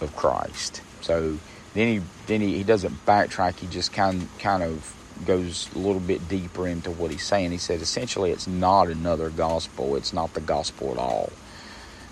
of 0.00 0.14
Christ. 0.16 0.82
So 1.00 1.38
then 1.74 1.88
he 1.88 2.06
then 2.26 2.40
he, 2.40 2.56
he 2.56 2.64
doesn't 2.64 3.04
backtrack. 3.06 3.56
He 3.56 3.66
just 3.66 3.92
kind 3.92 4.28
kind 4.38 4.62
of 4.62 4.94
goes 5.26 5.68
a 5.74 5.78
little 5.78 6.00
bit 6.00 6.28
deeper 6.28 6.66
into 6.66 6.90
what 6.90 7.10
he's 7.10 7.24
saying. 7.24 7.52
He 7.52 7.58
said 7.58 7.80
essentially 7.80 8.30
it's 8.30 8.46
not 8.46 8.88
another 8.88 9.30
gospel. 9.30 9.96
It's 9.96 10.12
not 10.12 10.34
the 10.34 10.40
gospel 10.40 10.90
at 10.90 10.98
all. 10.98 11.30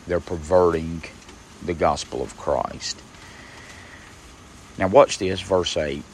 They're 0.06 0.20
perverting 0.20 1.02
the 1.64 1.74
gospel 1.74 2.22
of 2.22 2.36
Christ. 2.36 3.00
Now 4.78 4.88
watch 4.88 5.18
this, 5.18 5.40
verse 5.40 5.76
eight. 5.76 6.04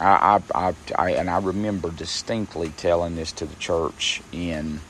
I, 0.00 0.42
I, 0.54 0.74
I, 0.96 1.10
and 1.12 1.30
I 1.30 1.38
remember 1.38 1.90
distinctly 1.90 2.70
telling 2.76 3.14
this 3.14 3.30
to 3.32 3.46
the 3.46 3.54
church 3.56 4.22
in 4.32 4.80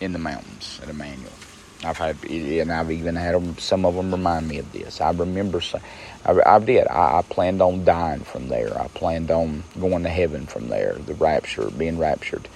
in 0.00 0.12
the 0.12 0.18
mountains 0.18 0.80
at 0.82 0.88
Emmanuel. 0.88 1.32
I've 1.82 1.96
had, 1.96 2.22
and 2.24 2.70
I've 2.70 2.90
even 2.90 3.16
had 3.16 3.34
them, 3.34 3.56
some 3.58 3.86
of 3.86 3.94
them 3.94 4.10
remind 4.10 4.48
me 4.48 4.58
of 4.58 4.70
this. 4.72 5.00
I 5.00 5.10
remember, 5.10 5.62
I, 6.26 6.40
I 6.44 6.58
did. 6.58 6.86
I, 6.88 7.18
I, 7.18 7.22
planned 7.22 7.62
on 7.62 7.84
dying 7.84 8.20
from 8.20 8.48
there. 8.48 8.78
I 8.78 8.88
planned 8.88 9.30
on 9.30 9.64
going 9.78 10.02
to 10.02 10.10
heaven 10.10 10.46
from 10.46 10.68
there, 10.68 10.94
the 10.94 11.14
rapture, 11.14 11.70
being 11.70 11.98
raptured, 11.98 12.48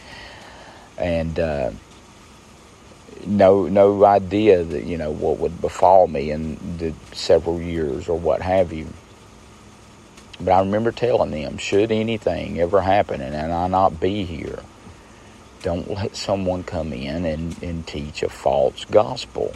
and 0.98 1.38
uh, 1.40 1.70
no, 3.26 3.66
no 3.66 4.04
idea 4.04 4.62
that 4.62 4.84
you 4.84 4.98
know 4.98 5.10
what 5.10 5.38
would 5.38 5.60
befall 5.60 6.06
me 6.06 6.30
in 6.30 6.58
the 6.76 6.92
several 7.12 7.60
years 7.60 8.08
or 8.08 8.18
what 8.18 8.42
have 8.42 8.72
you. 8.72 8.88
But 10.40 10.52
I 10.52 10.60
remember 10.60 10.92
telling 10.92 11.30
them, 11.30 11.58
should 11.58 11.92
anything 11.92 12.60
ever 12.60 12.80
happen 12.80 13.20
and 13.20 13.52
I 13.52 13.68
not 13.68 14.00
be 14.00 14.24
here, 14.24 14.58
don't 15.64 15.90
let 15.90 16.14
someone 16.14 16.62
come 16.62 16.92
in 16.92 17.24
and, 17.24 17.60
and 17.62 17.86
teach 17.86 18.22
a 18.22 18.28
false 18.28 18.84
gospel. 18.84 19.54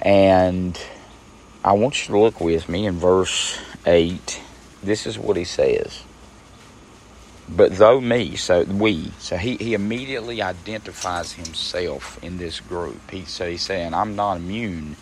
And 0.00 0.78
I 1.62 1.74
want 1.74 2.02
you 2.02 2.14
to 2.14 2.20
look 2.20 2.40
with 2.40 2.68
me 2.68 2.84
in 2.84 2.98
verse 2.98 3.60
8. 3.86 4.40
This 4.82 5.06
is 5.06 5.20
what 5.20 5.36
he 5.36 5.44
says. 5.44 6.02
But 7.48 7.76
though 7.76 8.00
me, 8.00 8.34
so 8.34 8.64
we, 8.64 9.12
so 9.20 9.36
he, 9.36 9.56
he 9.56 9.74
immediately 9.74 10.42
identifies 10.42 11.34
himself 11.34 12.20
in 12.24 12.38
this 12.38 12.58
group. 12.58 13.08
He, 13.08 13.24
so 13.24 13.48
he's 13.48 13.62
saying, 13.62 13.94
I'm 13.94 14.16
not 14.16 14.38
immune, 14.38 14.96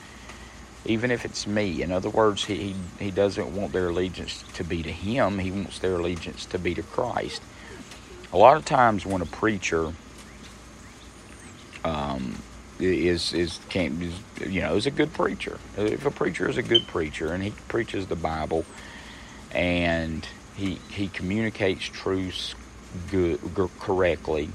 even 0.84 1.10
if 1.10 1.24
it's 1.24 1.46
me. 1.46 1.80
In 1.80 1.90
other 1.90 2.10
words, 2.10 2.44
he, 2.44 2.56
he, 2.56 2.74
he 2.98 3.10
doesn't 3.10 3.56
want 3.56 3.72
their 3.72 3.88
allegiance 3.88 4.44
to 4.54 4.64
be 4.64 4.82
to 4.82 4.92
him, 4.92 5.38
he 5.38 5.50
wants 5.50 5.78
their 5.78 5.94
allegiance 5.94 6.44
to 6.46 6.58
be 6.58 6.74
to 6.74 6.82
Christ 6.82 7.40
a 8.32 8.38
lot 8.38 8.56
of 8.56 8.64
times 8.64 9.04
when 9.04 9.22
a 9.22 9.26
preacher 9.26 9.92
um, 11.84 12.36
is 12.78 13.32
is 13.32 13.58
can't 13.68 14.02
is, 14.02 14.14
you 14.48 14.60
know 14.60 14.76
is 14.76 14.86
a 14.86 14.90
good 14.90 15.12
preacher. 15.12 15.58
If 15.76 16.06
a 16.06 16.10
preacher 16.10 16.48
is 16.48 16.56
a 16.56 16.62
good 16.62 16.86
preacher 16.86 17.32
and 17.32 17.42
he 17.42 17.50
preaches 17.68 18.06
the 18.06 18.16
Bible 18.16 18.64
and 19.52 20.26
he 20.54 20.78
he 20.90 21.08
communicates 21.08 21.84
truths 21.84 22.54
good 23.10 23.40
correctly, 23.78 24.50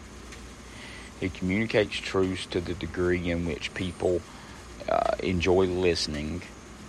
he 1.19 1.29
communicates 1.29 1.95
truths 1.95 2.45
to 2.47 2.61
the 2.61 2.73
degree 2.73 3.29
in 3.29 3.45
which 3.45 3.73
people 3.73 4.21
uh, 4.89 5.15
enjoy 5.19 5.65
listening. 5.65 6.43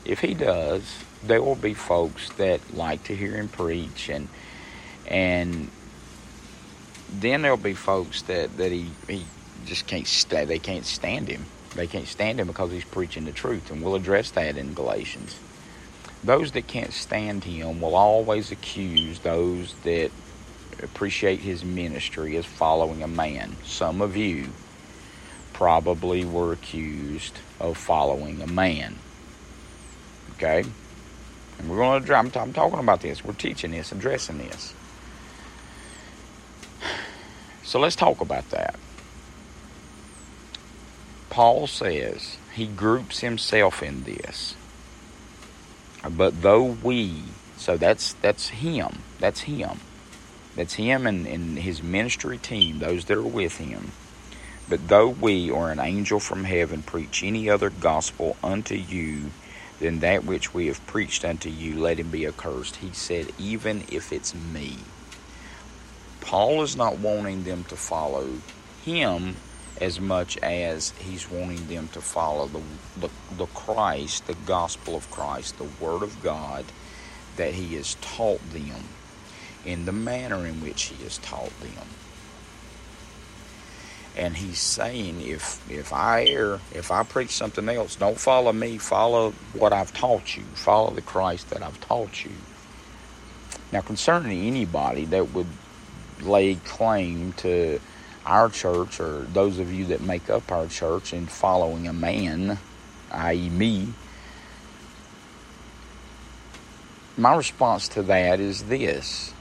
If 0.04 0.20
he 0.20 0.34
does, 0.34 1.04
there 1.22 1.42
will 1.42 1.56
be 1.56 1.74
folks 1.74 2.30
that 2.30 2.74
like 2.74 3.04
to 3.04 3.16
hear 3.16 3.32
him 3.32 3.48
preach 3.48 4.08
and 4.08 4.28
and 5.08 5.70
then 7.12 7.42
there'll 7.42 7.56
be 7.56 7.74
folks 7.74 8.22
that, 8.22 8.56
that 8.56 8.72
he, 8.72 8.90
he 9.08 9.24
just 9.64 9.86
can't 9.86 10.06
stay. 10.06 10.44
They 10.44 10.58
can't 10.58 10.84
stand 10.84 11.28
him. 11.28 11.44
They 11.74 11.86
can't 11.86 12.08
stand 12.08 12.40
him 12.40 12.46
because 12.46 12.70
he's 12.70 12.84
preaching 12.84 13.24
the 13.26 13.32
truth, 13.32 13.70
and 13.70 13.82
we'll 13.82 13.94
address 13.94 14.30
that 14.32 14.56
in 14.56 14.74
Galatians. 14.74 15.38
Those 16.24 16.52
that 16.52 16.66
can't 16.66 16.92
stand 16.92 17.44
him 17.44 17.80
will 17.80 17.94
always 17.94 18.50
accuse 18.50 19.20
those 19.20 19.74
that 19.84 20.10
appreciate 20.82 21.40
his 21.40 21.64
ministry 21.64 22.36
as 22.36 22.46
following 22.46 23.02
a 23.02 23.08
man. 23.08 23.56
Some 23.64 24.00
of 24.00 24.16
you 24.16 24.48
probably 25.52 26.24
were 26.24 26.52
accused 26.52 27.38
of 27.60 27.76
following 27.76 28.42
a 28.42 28.46
man. 28.46 28.96
Okay? 30.34 30.64
And 31.58 31.70
we're 31.70 31.76
going 31.76 32.04
to, 32.04 32.14
I'm, 32.14 32.30
I'm 32.34 32.52
talking 32.52 32.78
about 32.78 33.00
this. 33.00 33.24
We're 33.24 33.32
teaching 33.32 33.70
this, 33.70 33.92
addressing 33.92 34.38
this. 34.38 34.74
So 37.66 37.80
let's 37.80 37.96
talk 37.96 38.20
about 38.20 38.48
that. 38.50 38.76
Paul 41.30 41.66
says 41.66 42.36
he 42.54 42.64
groups 42.64 43.20
himself 43.20 43.82
in 43.82 44.04
this. 44.04 44.54
But 46.08 46.42
though 46.42 46.62
we, 46.62 47.24
so 47.56 47.76
that's 47.76 48.12
that's 48.14 48.50
him. 48.50 49.02
That's 49.18 49.40
him. 49.40 49.80
That's 50.54 50.74
him 50.74 51.08
and, 51.08 51.26
and 51.26 51.58
his 51.58 51.82
ministry 51.82 52.38
team, 52.38 52.78
those 52.78 53.06
that 53.06 53.18
are 53.18 53.22
with 53.22 53.58
him. 53.58 53.90
But 54.68 54.86
though 54.86 55.08
we 55.08 55.50
or 55.50 55.72
an 55.72 55.80
angel 55.80 56.20
from 56.20 56.44
heaven 56.44 56.82
preach 56.82 57.24
any 57.24 57.50
other 57.50 57.70
gospel 57.70 58.36
unto 58.44 58.76
you 58.76 59.32
than 59.80 59.98
that 60.00 60.24
which 60.24 60.54
we 60.54 60.68
have 60.68 60.86
preached 60.86 61.24
unto 61.24 61.50
you, 61.50 61.80
let 61.80 61.98
him 61.98 62.10
be 62.10 62.28
accursed. 62.28 62.76
He 62.76 62.92
said, 62.92 63.32
even 63.40 63.84
if 63.90 64.12
it's 64.12 64.36
me. 64.36 64.78
Paul 66.26 66.62
is 66.64 66.76
not 66.76 66.98
wanting 66.98 67.44
them 67.44 67.62
to 67.64 67.76
follow 67.76 68.26
him 68.84 69.36
as 69.80 70.00
much 70.00 70.36
as 70.38 70.90
he's 70.98 71.30
wanting 71.30 71.68
them 71.68 71.86
to 71.92 72.00
follow 72.00 72.48
the, 72.48 72.62
the, 72.98 73.10
the 73.36 73.46
Christ, 73.46 74.26
the 74.26 74.34
gospel 74.44 74.96
of 74.96 75.08
Christ, 75.12 75.56
the 75.58 75.68
Word 75.80 76.02
of 76.02 76.20
God 76.24 76.64
that 77.36 77.54
he 77.54 77.76
has 77.76 77.94
taught 78.00 78.40
them 78.50 78.88
in 79.64 79.84
the 79.84 79.92
manner 79.92 80.44
in 80.46 80.60
which 80.62 80.84
he 80.84 81.04
has 81.04 81.18
taught 81.18 81.52
them. 81.60 81.86
And 84.16 84.36
he's 84.36 84.58
saying, 84.58 85.20
if 85.20 85.70
if 85.70 85.92
I 85.92 86.24
err, 86.24 86.58
if 86.74 86.90
I 86.90 87.04
preach 87.04 87.30
something 87.30 87.68
else, 87.68 87.94
don't 87.94 88.18
follow 88.18 88.52
me. 88.52 88.78
Follow 88.78 89.32
what 89.52 89.72
I've 89.72 89.92
taught 89.92 90.36
you. 90.36 90.42
Follow 90.54 90.90
the 90.90 91.02
Christ 91.02 91.50
that 91.50 91.62
I've 91.62 91.80
taught 91.82 92.24
you. 92.24 92.32
Now, 93.70 93.82
concerning 93.82 94.46
anybody 94.46 95.04
that 95.06 95.32
would 95.32 95.48
lay 96.22 96.56
claim 96.56 97.32
to 97.34 97.80
our 98.24 98.48
church 98.48 99.00
or 99.00 99.26
those 99.32 99.58
of 99.58 99.72
you 99.72 99.86
that 99.86 100.00
make 100.00 100.28
up 100.28 100.50
our 100.50 100.66
church 100.66 101.12
in 101.12 101.26
following 101.26 101.86
a 101.86 101.92
man, 101.92 102.58
i.e., 103.12 103.48
me, 103.50 103.88
my 107.16 107.34
response 107.34 107.88
to 107.88 108.02
that 108.02 108.40
is 108.40 108.64
this 108.64 109.32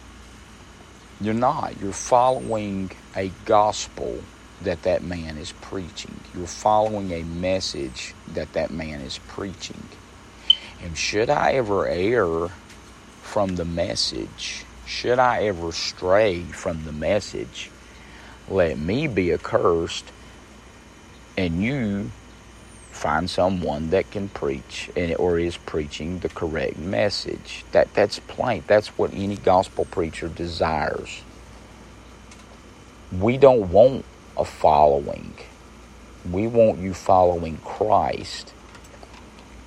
you're 1.22 1.34
not. 1.34 1.80
You're 1.82 1.94
following 1.94 2.92
a 3.16 3.32
gospel 3.46 4.20
that 4.62 4.84
that 4.84 5.02
man 5.02 5.38
is 5.38 5.54
preaching. 5.54 6.20
You're 6.36 6.48
following 6.48 7.12
a 7.12 7.24
message 7.24 8.14
that 8.34 8.54
that 8.54 8.72
man 8.72 9.02
is 9.02 9.20
preaching. 9.30 9.82
And 10.84 10.98
should 10.98 11.30
I 11.30 11.54
ever 11.54 11.88
err 11.88 12.50
from 13.22 13.56
the 13.56 13.66
message, 13.66 14.65
should 14.86 15.20
I 15.20 15.46
ever 15.46 15.72
stray 15.72 16.44
from 16.44 16.86
the 16.86 16.92
message, 16.92 17.70
let 18.48 18.78
me 18.78 19.08
be 19.08 19.34
accursed 19.34 20.06
and 21.38 21.62
you 21.64 22.12
find 22.92 23.30
someone 23.30 23.90
that 23.90 24.10
can 24.10 24.30
preach 24.30 24.90
and, 24.96 25.16
or 25.16 25.38
is 25.38 25.58
preaching 25.58 26.20
the 26.20 26.30
correct 26.30 26.78
message. 26.78 27.66
That 27.72 27.94
that's 27.94 28.20
plain. 28.20 28.64
That's 28.68 28.88
what 28.98 29.14
any 29.14 29.36
gospel 29.36 29.86
preacher 29.86 30.30
desires. 30.30 31.22
We 33.12 33.38
don't 33.38 33.72
want 33.72 34.06
a 34.38 34.46
following. 34.46 35.34
We 36.30 36.48
want 36.48 36.80
you 36.80 36.94
following 36.94 37.58
Christ 37.58 38.54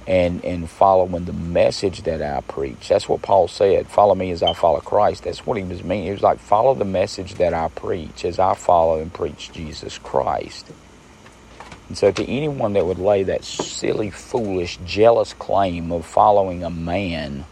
and 0.08 0.42
and 0.42 0.68
following 0.70 1.26
the 1.26 1.34
message 1.34 2.02
that 2.04 2.22
I 2.22 2.40
preach. 2.40 2.88
That's 2.88 3.08
what 3.08 3.20
Paul 3.20 3.46
said. 3.46 3.88
Follow 3.88 4.14
me 4.14 4.30
as 4.30 4.42
I 4.42 4.54
follow 4.54 4.80
Christ. 4.80 5.24
That's 5.24 5.46
what 5.46 5.58
he 5.58 5.64
was 5.64 5.84
meaning. 5.84 6.06
He 6.06 6.12
was 6.12 6.22
like, 6.22 6.40
follow 6.40 6.74
the 6.74 6.86
message 6.86 7.34
that 7.34 7.52
I 7.52 7.68
preach 7.68 8.24
as 8.24 8.38
I 8.38 8.54
follow 8.54 9.00
and 9.00 9.12
preach 9.12 9.52
Jesus 9.52 9.98
Christ. 9.98 10.72
And 11.88 11.98
so, 11.98 12.10
to 12.10 12.24
anyone 12.24 12.72
that 12.72 12.86
would 12.86 12.98
lay 12.98 13.22
that 13.24 13.44
silly, 13.44 14.10
foolish, 14.10 14.78
jealous 14.84 15.34
claim 15.34 15.92
of 15.92 16.06
following 16.06 16.64
a 16.64 16.70
man, 16.70 17.44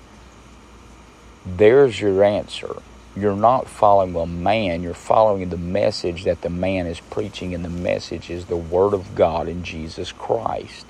there's 1.45 2.01
your 2.01 2.25
answer. 2.25 2.83
You're 3.15 3.37
not 3.37 3.69
following 3.69 4.17
a 4.17 4.27
man, 4.27 4.83
you're 4.83 4.95
following 4.95 5.49
the 5.51 5.59
message 5.59 6.25
that 6.25 6.43
the 6.43 6.51
man 6.51 6.87
is 6.87 7.01
preaching, 7.01 7.55
and 7.55 7.65
the 7.65 7.71
message 7.71 8.31
is 8.31 8.47
the 8.47 8.57
Word 8.59 8.95
of 8.95 9.15
God 9.15 9.49
in 9.49 9.63
Jesus 9.63 10.13
Christ. 10.13 10.87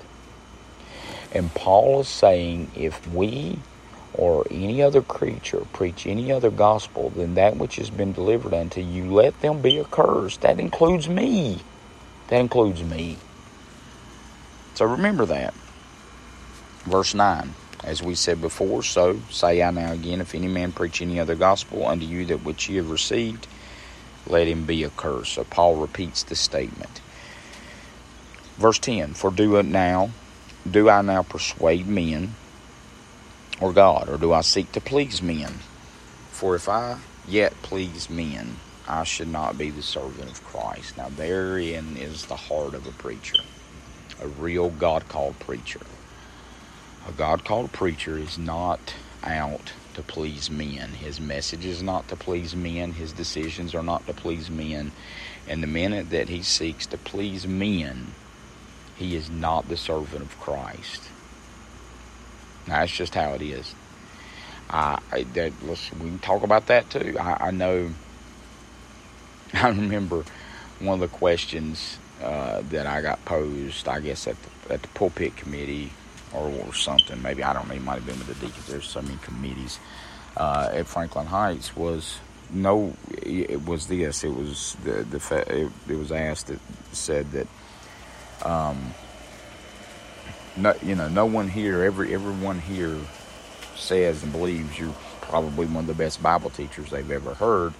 And 1.33 1.53
Paul 1.53 2.01
is 2.01 2.07
saying 2.07 2.71
if 2.75 3.07
we 3.13 3.59
or 4.13 4.45
any 4.49 4.81
other 4.81 5.01
creature 5.01 5.61
preach 5.73 6.07
any 6.07 6.31
other 6.31 6.49
gospel 6.49 7.09
than 7.11 7.35
that 7.35 7.57
which 7.57 7.75
has 7.75 7.89
been 7.89 8.13
delivered 8.13 8.53
unto 8.53 8.81
you, 8.81 9.13
let 9.13 9.39
them 9.41 9.61
be 9.61 9.79
accursed. 9.79 10.41
That 10.41 10.59
includes 10.59 11.07
me. 11.07 11.59
That 12.29 12.39
includes 12.39 12.83
me. 12.83 13.17
So 14.73 14.85
remember 14.85 15.25
that. 15.27 15.53
Verse 16.85 17.13
9. 17.13 17.53
As 17.83 18.01
we 18.01 18.15
said 18.15 18.41
before, 18.41 18.81
so 18.81 19.19
say 19.29 19.61
I 19.61 19.69
now 19.69 19.91
again, 19.91 20.19
if 20.19 20.33
any 20.33 20.47
man 20.47 20.71
preach 20.71 21.01
any 21.01 21.19
other 21.19 21.35
gospel 21.35 21.85
unto 21.85 22.05
you 22.05 22.25
that 22.25 22.43
which 22.43 22.69
ye 22.69 22.77
have 22.77 22.89
received, 22.89 23.47
let 24.25 24.47
him 24.47 24.65
be 24.65 24.83
accursed. 24.83 25.33
So 25.33 25.43
Paul 25.43 25.75
repeats 25.75 26.23
the 26.23 26.35
statement. 26.35 27.01
Verse 28.57 28.79
10 28.79 29.13
For 29.13 29.29
do 29.29 29.57
it 29.57 29.65
now, 29.65 30.09
do 30.71 30.89
I 30.89 31.01
now 31.01 31.23
persuade 31.23 31.87
men 31.87 32.35
or 33.59 33.73
God, 33.73 34.09
or 34.09 34.17
do 34.17 34.33
I 34.33 34.41
seek 34.41 34.71
to 34.73 34.81
please 34.81 35.21
men? 35.21 35.53
For 36.31 36.55
if 36.55 36.69
I 36.69 36.99
yet 37.27 37.53
please 37.63 38.09
men, 38.09 38.57
I 38.87 39.03
should 39.03 39.27
not 39.27 39.57
be 39.57 39.71
the 39.71 39.81
servant 39.81 40.29
of 40.29 40.43
Christ. 40.43 40.97
Now, 40.97 41.09
therein 41.09 41.97
is 41.97 42.25
the 42.25 42.35
heart 42.35 42.73
of 42.73 42.87
a 42.87 42.91
preacher 42.91 43.43
a 44.21 44.27
real 44.27 44.69
God 44.69 45.07
called 45.07 45.39
preacher. 45.39 45.81
A 47.07 47.11
God 47.11 47.45
called 47.45 47.71
preacher 47.71 48.17
is 48.17 48.37
not 48.37 48.95
out 49.23 49.73
to 49.93 50.01
please 50.01 50.49
men. 50.49 50.89
His 50.89 51.19
message 51.19 51.65
is 51.65 51.81
not 51.83 52.07
to 52.09 52.15
please 52.15 52.55
men. 52.55 52.93
His 52.93 53.13
decisions 53.13 53.75
are 53.75 53.83
not 53.83 54.05
to 54.07 54.13
please 54.13 54.49
men. 54.49 54.91
And 55.47 55.61
the 55.61 55.67
minute 55.67 56.09
that 56.09 56.29
he 56.29 56.41
seeks 56.41 56.85
to 56.87 56.97
please 56.97 57.47
men, 57.47 58.07
he 58.97 59.15
is 59.15 59.29
not 59.29 59.67
the 59.69 59.77
servant 59.77 60.21
of 60.21 60.39
Christ. 60.39 61.03
Now, 62.67 62.79
that's 62.79 62.91
just 62.91 63.15
how 63.15 63.33
it 63.33 63.41
is. 63.41 63.73
I, 64.69 64.99
I 65.11 65.23
that, 65.23 65.53
let's, 65.63 65.91
we 65.93 66.09
can 66.09 66.19
talk 66.19 66.43
about 66.43 66.67
that 66.67 66.89
too. 66.89 67.15
I, 67.19 67.47
I 67.47 67.51
know. 67.51 67.91
I 69.53 69.69
remember 69.69 70.25
one 70.79 71.01
of 71.01 71.11
the 71.11 71.17
questions 71.17 71.97
uh, 72.21 72.61
that 72.69 72.85
I 72.85 73.01
got 73.01 73.23
posed, 73.25 73.87
I 73.87 73.99
guess, 73.99 74.27
at 74.27 74.35
the, 74.41 74.73
at 74.73 74.81
the 74.81 74.87
pulpit 74.89 75.37
committee 75.37 75.91
or, 76.33 76.49
or 76.49 76.73
something. 76.73 77.21
Maybe 77.21 77.43
I 77.43 77.53
don't 77.53 77.67
know. 77.67 77.75
It 77.75 77.81
might 77.81 77.95
have 77.95 78.05
been 78.05 78.17
with 78.17 78.27
the 78.27 78.45
deacons. 78.45 78.67
There's 78.67 78.87
so 78.87 79.01
many 79.01 79.17
committees 79.21 79.79
uh, 80.35 80.69
at 80.73 80.87
Franklin 80.87 81.27
Heights. 81.27 81.75
Was 81.75 82.19
no, 82.51 82.95
it 83.11 83.65
was 83.65 83.87
this. 83.87 84.23
It 84.23 84.33
was 84.35 84.75
the 84.83 85.03
the 85.03 85.45
it, 85.47 85.71
it 85.89 85.95
was 85.95 86.11
asked. 86.11 86.49
It 86.49 86.59
said 86.91 87.31
that, 87.31 87.47
um, 88.43 88.93
no, 90.55 90.73
you 90.81 90.95
know, 90.95 91.07
no 91.07 91.25
one 91.25 91.47
here, 91.49 91.83
every 91.83 92.13
everyone 92.13 92.59
here 92.59 92.97
says 93.75 94.23
and 94.23 94.31
believes 94.31 94.79
you're 94.79 94.95
probably 95.21 95.65
one 95.65 95.83
of 95.83 95.87
the 95.87 95.93
best 95.93 96.21
Bible 96.23 96.49
teachers 96.49 96.89
they've 96.89 97.11
ever 97.11 97.33
heard. 97.33 97.73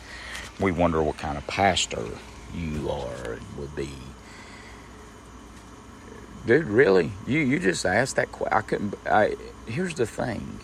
We 0.60 0.72
wonder 0.72 1.02
what 1.02 1.18
kind 1.18 1.38
of 1.38 1.46
pastor 1.48 2.06
you 2.54 2.90
are 2.90 3.34
and 3.34 3.58
would 3.58 3.76
be 3.76 3.90
dude, 6.48 6.66
really? 6.66 7.12
You 7.28 7.40
you 7.40 7.60
just 7.60 7.86
asked 7.86 8.16
that 8.16 8.32
question. 8.32 8.58
I 8.58 8.62
couldn't. 8.62 8.96
I, 9.06 9.36
here's 9.68 9.94
the 9.94 10.08
thing. 10.08 10.62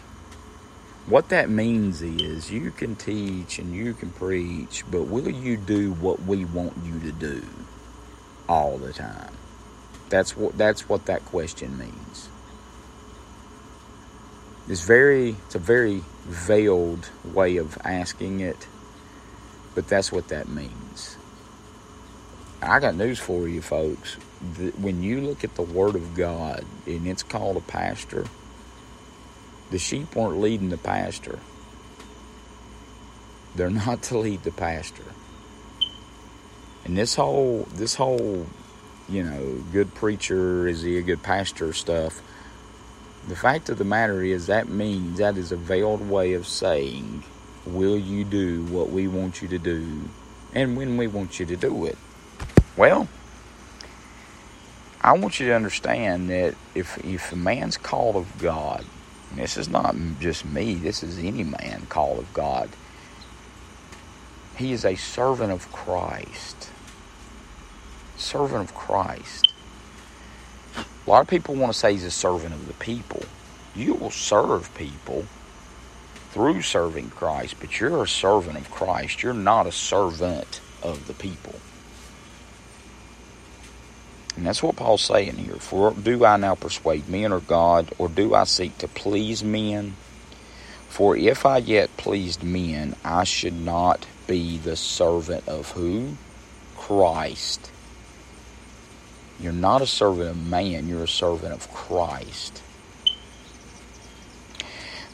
What 1.05 1.29
that 1.29 1.49
means 1.49 2.01
is 2.01 2.49
you 2.49 2.71
can 2.71 2.95
teach 2.95 3.59
and 3.59 3.75
you 3.75 3.93
can 3.93 4.09
preach, 4.11 4.85
but 4.89 5.03
will 5.03 5.29
you 5.29 5.57
do 5.57 5.91
what 5.93 6.23
we 6.23 6.45
want 6.45 6.77
you 6.85 6.99
to 7.01 7.11
do 7.11 7.43
all 8.47 8.77
the 8.77 8.93
time? 8.93 9.35
That's 10.13 10.37
what 10.37 10.55
that's 10.55 10.87
what 10.87 11.07
that 11.07 11.25
question 11.25 11.75
means. 11.75 12.29
It's 14.69 14.85
very 14.85 15.29
it's 15.31 15.55
a 15.55 15.59
very 15.59 16.03
veiled 16.25 17.09
way 17.25 17.57
of 17.57 17.79
asking 17.83 18.41
it, 18.41 18.67
but 19.73 19.87
that's 19.87 20.11
what 20.11 20.27
that 20.27 20.47
means. 20.47 21.17
I 22.61 22.79
got 22.79 22.93
news 22.93 23.17
for 23.17 23.47
you 23.47 23.63
folks 23.63 24.13
when 24.77 25.01
you 25.01 25.19
look 25.21 25.43
at 25.43 25.55
the 25.55 25.63
Word 25.63 25.95
of 25.95 26.13
God 26.13 26.63
and 26.85 27.07
it's 27.07 27.23
called 27.23 27.57
a 27.57 27.61
pastor, 27.61 28.25
the 29.71 29.79
sheep 29.79 30.15
weren't 30.15 30.39
leading 30.39 30.69
the 30.69 30.77
pastor. 30.77 31.39
They're 33.55 33.71
not 33.71 34.03
to 34.03 34.19
lead 34.19 34.43
the 34.43 34.51
pastor. 34.51 35.05
And 36.85 36.95
this 36.95 37.15
whole 37.15 37.67
this 37.73 37.95
whole, 37.95 38.45
you 39.09 39.23
know, 39.23 39.63
good 39.71 39.93
preacher 39.93 40.67
is 40.67 40.81
he 40.81 40.97
a 40.97 41.01
good 41.01 41.23
pastor 41.23 41.73
stuff. 41.73 42.21
The 43.27 43.35
fact 43.35 43.69
of 43.69 43.77
the 43.77 43.85
matter 43.85 44.21
is 44.21 44.47
that 44.47 44.67
means 44.67 45.19
that 45.19 45.37
is 45.37 45.51
a 45.51 45.57
veiled 45.57 46.09
way 46.09 46.33
of 46.33 46.47
saying, 46.47 47.23
will 47.65 47.97
you 47.97 48.23
do 48.23 48.63
what 48.65 48.89
we 48.89 49.07
want 49.07 49.41
you 49.41 49.47
to 49.49 49.59
do 49.59 50.09
and 50.53 50.77
when 50.77 50.97
we 50.97 51.07
want 51.07 51.39
you 51.39 51.45
to 51.45 51.55
do 51.55 51.85
it? 51.85 51.97
Well, 52.75 53.07
I 55.01 55.13
want 55.13 55.39
you 55.39 55.47
to 55.47 55.53
understand 55.53 56.29
that 56.29 56.55
if 56.75 56.97
if 57.03 57.31
a 57.33 57.35
man's 57.35 57.77
called 57.77 58.15
of 58.15 58.37
God, 58.39 58.85
this 59.35 59.57
is 59.57 59.67
not 59.67 59.95
just 60.19 60.45
me, 60.45 60.75
this 60.75 61.03
is 61.03 61.19
any 61.19 61.43
man 61.43 61.87
called 61.89 62.19
of 62.19 62.33
God. 62.33 62.69
He 64.55 64.71
is 64.71 64.85
a 64.85 64.95
servant 64.95 65.51
of 65.51 65.71
Christ. 65.71 66.69
Servant 68.17 68.69
of 68.69 68.75
Christ. 68.75 69.53
A 70.75 71.09
lot 71.09 71.21
of 71.21 71.27
people 71.27 71.55
want 71.55 71.73
to 71.73 71.77
say 71.77 71.93
he's 71.93 72.03
a 72.03 72.11
servant 72.11 72.53
of 72.53 72.67
the 72.67 72.73
people. 72.73 73.23
You 73.75 73.95
will 73.95 74.11
serve 74.11 74.73
people 74.75 75.25
through 76.31 76.61
serving 76.61 77.09
Christ, 77.09 77.55
but 77.59 77.79
you're 77.79 78.03
a 78.03 78.07
servant 78.07 78.57
of 78.57 78.71
Christ. 78.71 79.21
You're 79.21 79.33
not 79.33 79.67
a 79.67 79.71
servant 79.71 80.61
of 80.81 81.07
the 81.07 81.13
people. 81.13 81.55
And 84.35 84.45
that's 84.45 84.63
what 84.63 84.75
Paul's 84.75 85.03
saying 85.03 85.35
here. 85.35 85.55
For 85.55 85.91
do 85.91 86.25
I 86.25 86.37
now 86.37 86.55
persuade 86.55 87.07
men 87.07 87.31
or 87.31 87.39
God, 87.39 87.91
or 87.97 88.09
do 88.09 88.33
I 88.33 88.45
seek 88.45 88.77
to 88.79 88.87
please 88.87 89.43
men? 89.43 89.95
For 90.89 91.15
if 91.15 91.45
I 91.45 91.57
yet 91.57 91.95
pleased 91.97 92.43
men, 92.43 92.95
I 93.03 93.25
should 93.25 93.53
not 93.53 94.07
be 94.25 94.57
the 94.57 94.75
servant 94.75 95.47
of 95.47 95.71
who? 95.71 96.17
Christ. 96.77 97.71
You're 99.39 99.53
not 99.53 99.81
a 99.81 99.87
servant 99.87 100.29
of 100.29 100.37
man, 100.37 100.87
you're 100.87 101.03
a 101.03 101.07
servant 101.07 101.53
of 101.53 101.71
Christ. 101.71 102.63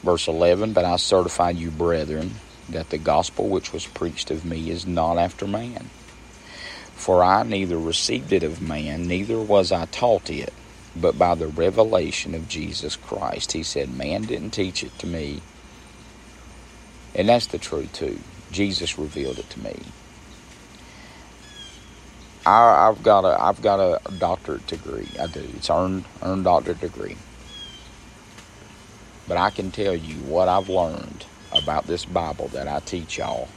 Verse 0.02 0.28
11 0.28 0.72
But 0.72 0.84
I 0.84 0.96
certify 0.96 1.50
you, 1.50 1.70
brethren, 1.70 2.40
that 2.68 2.90
the 2.90 2.98
gospel 2.98 3.48
which 3.48 3.72
was 3.72 3.86
preached 3.86 4.30
of 4.30 4.44
me 4.44 4.70
is 4.70 4.86
not 4.86 5.18
after 5.18 5.46
man. 5.46 5.90
For 6.94 7.24
I 7.24 7.42
neither 7.44 7.78
received 7.78 8.32
it 8.32 8.42
of 8.42 8.60
man, 8.62 9.08
neither 9.08 9.40
was 9.40 9.72
I 9.72 9.86
taught 9.86 10.30
it, 10.30 10.52
but 10.94 11.18
by 11.18 11.34
the 11.34 11.48
revelation 11.48 12.34
of 12.34 12.48
Jesus 12.48 12.96
Christ. 12.96 13.52
He 13.52 13.62
said, 13.62 13.90
Man 13.90 14.22
didn't 14.22 14.50
teach 14.52 14.84
it 14.84 14.98
to 15.00 15.06
me, 15.06 15.42
And 17.14 17.28
that's 17.28 17.46
the 17.46 17.58
truth 17.58 17.92
too. 17.92 18.20
Jesus 18.52 18.98
revealed 18.98 19.38
it 19.38 19.50
to 19.50 19.60
me. 19.60 19.76
I, 22.46 22.86
have 22.86 23.02
got 23.02 23.24
a 23.24 23.40
I've 23.40 23.60
got 23.60 23.80
a 23.80 24.00
doctorate 24.18 24.66
degree. 24.66 25.08
I 25.20 25.26
do. 25.26 25.46
It's 25.56 25.70
earned 25.70 26.04
earned 26.22 26.44
doctorate 26.44 26.80
degree. 26.80 27.16
But 29.28 29.36
I 29.36 29.50
can 29.50 29.70
tell 29.70 29.94
you 29.94 30.14
what 30.24 30.48
I've 30.48 30.68
learned 30.68 31.26
about 31.52 31.86
this 31.86 32.04
Bible 32.04 32.48
that 32.48 32.66
I 32.66 32.80
teach 32.80 33.18
y'all. 33.18 33.48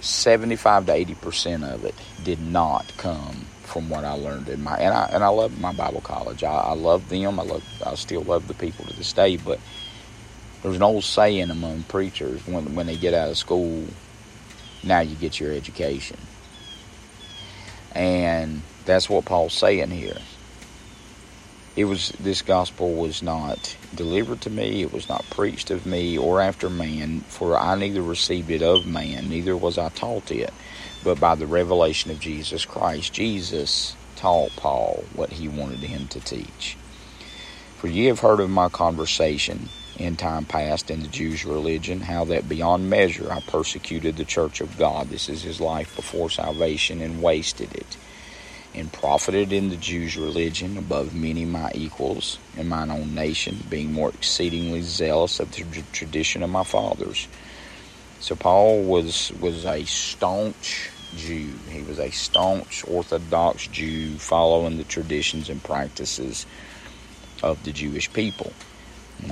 75 0.00 0.86
to 0.86 0.92
80 0.92 1.14
percent 1.16 1.64
of 1.64 1.84
it 1.84 1.94
did 2.24 2.40
not 2.40 2.90
come 2.96 3.44
from 3.64 3.88
what 3.88 4.04
I 4.04 4.12
learned 4.12 4.48
in 4.48 4.62
my 4.62 4.76
and 4.76 4.94
I 4.94 5.10
and 5.12 5.22
I 5.22 5.28
love 5.28 5.60
my 5.60 5.72
Bible 5.72 6.00
college. 6.00 6.42
I, 6.42 6.52
I 6.52 6.72
love 6.72 7.08
them. 7.10 7.38
I 7.38 7.42
love 7.42 7.64
I 7.84 7.94
still 7.94 8.22
love 8.22 8.48
the 8.48 8.54
people 8.54 8.86
to 8.86 8.96
this 8.96 9.12
day. 9.12 9.36
But 9.36 9.60
there's 10.62 10.76
an 10.76 10.82
old 10.82 11.04
saying 11.04 11.50
among 11.50 11.84
preachers 11.84 12.46
when 12.46 12.74
when 12.74 12.86
they 12.86 12.96
get 12.96 13.12
out 13.12 13.28
of 13.28 13.36
school, 13.36 13.84
now 14.82 15.00
you 15.00 15.16
get 15.16 15.40
your 15.40 15.52
education, 15.52 16.18
and 17.92 18.62
that's 18.84 19.08
what 19.08 19.24
Paul's 19.24 19.54
saying 19.54 19.90
here. 19.90 20.18
It 21.76 21.84
was 21.84 22.10
this 22.20 22.42
gospel 22.42 22.94
was 22.94 23.22
not 23.22 23.76
delivered 23.94 24.40
to 24.42 24.50
me, 24.50 24.82
it 24.82 24.92
was 24.92 25.08
not 25.08 25.24
preached 25.30 25.70
of 25.70 25.86
me 25.86 26.18
or 26.18 26.40
after 26.40 26.68
man, 26.68 27.20
for 27.20 27.56
I 27.56 27.76
neither 27.76 28.02
received 28.02 28.50
it 28.50 28.62
of 28.62 28.86
man, 28.86 29.28
neither 29.28 29.56
was 29.56 29.78
I 29.78 29.88
taught 29.90 30.30
it 30.30 30.52
but 31.02 31.20
by 31.20 31.34
the 31.34 31.46
revelation 31.46 32.10
of 32.10 32.20
Jesus 32.20 32.64
Christ. 32.64 33.12
Jesus 33.12 33.96
taught 34.16 34.50
Paul 34.56 35.04
what 35.14 35.30
he 35.30 35.48
wanted 35.48 35.78
him 35.78 36.08
to 36.08 36.20
teach. 36.20 36.76
For 37.76 37.88
ye 37.88 38.06
have 38.06 38.20
heard 38.20 38.40
of 38.40 38.50
my 38.50 38.68
conversation 38.68 39.68
in 40.00 40.16
time 40.16 40.46
past 40.46 40.90
in 40.90 41.02
the 41.02 41.08
Jews' 41.08 41.44
religion, 41.44 42.00
how 42.00 42.24
that 42.24 42.48
beyond 42.48 42.88
measure 42.88 43.30
I 43.30 43.40
persecuted 43.40 44.16
the 44.16 44.24
church 44.24 44.62
of 44.62 44.78
God. 44.78 45.08
This 45.10 45.28
is 45.28 45.42
his 45.42 45.60
life 45.60 45.94
before 45.94 46.30
salvation, 46.30 47.02
and 47.02 47.22
wasted 47.22 47.74
it, 47.74 47.98
and 48.74 48.90
profited 48.90 49.52
in 49.52 49.68
the 49.68 49.76
Jews' 49.76 50.16
religion 50.16 50.78
above 50.78 51.14
many 51.14 51.44
my 51.44 51.70
equals 51.74 52.38
in 52.56 52.68
mine 52.68 52.90
own 52.90 53.14
nation, 53.14 53.62
being 53.68 53.92
more 53.92 54.08
exceedingly 54.08 54.80
zealous 54.80 55.38
of 55.38 55.52
the 55.52 55.64
tradition 55.92 56.42
of 56.42 56.48
my 56.48 56.64
fathers. 56.64 57.28
So 58.20 58.34
Paul 58.34 58.82
was 58.82 59.30
was 59.40 59.66
a 59.66 59.84
staunch 59.84 60.90
Jew. 61.16 61.52
He 61.68 61.82
was 61.82 61.98
a 61.98 62.10
staunch 62.10 62.84
Orthodox 62.88 63.66
Jew 63.66 64.16
following 64.16 64.78
the 64.78 64.84
traditions 64.84 65.50
and 65.50 65.62
practices 65.62 66.46
of 67.42 67.62
the 67.64 67.72
Jewish 67.72 68.10
people. 68.12 68.52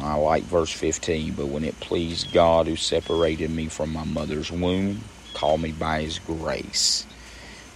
I 0.01 0.15
like 0.15 0.45
verse 0.45 0.73
15, 0.73 1.35
but 1.35 1.47
when 1.47 1.65
it 1.65 1.79
pleased 1.81 2.33
God 2.33 2.67
who 2.67 2.77
separated 2.77 3.51
me 3.51 3.69
from 3.69 3.93
my 3.93 4.05
mother's 4.05 4.51
womb, 4.51 5.01
called 5.35 5.61
me 5.61 5.73
by 5.73 6.03
his 6.03 6.19
grace 6.19 7.07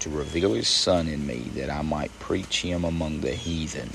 to 0.00 0.10
reveal 0.10 0.54
his 0.54 0.66
son 0.66 1.06
in 1.06 1.26
me 1.26 1.42
that 1.54 1.70
I 1.70 1.82
might 1.82 2.16
preach 2.18 2.62
him 2.62 2.84
among 2.84 3.20
the 3.20 3.30
heathen. 3.30 3.90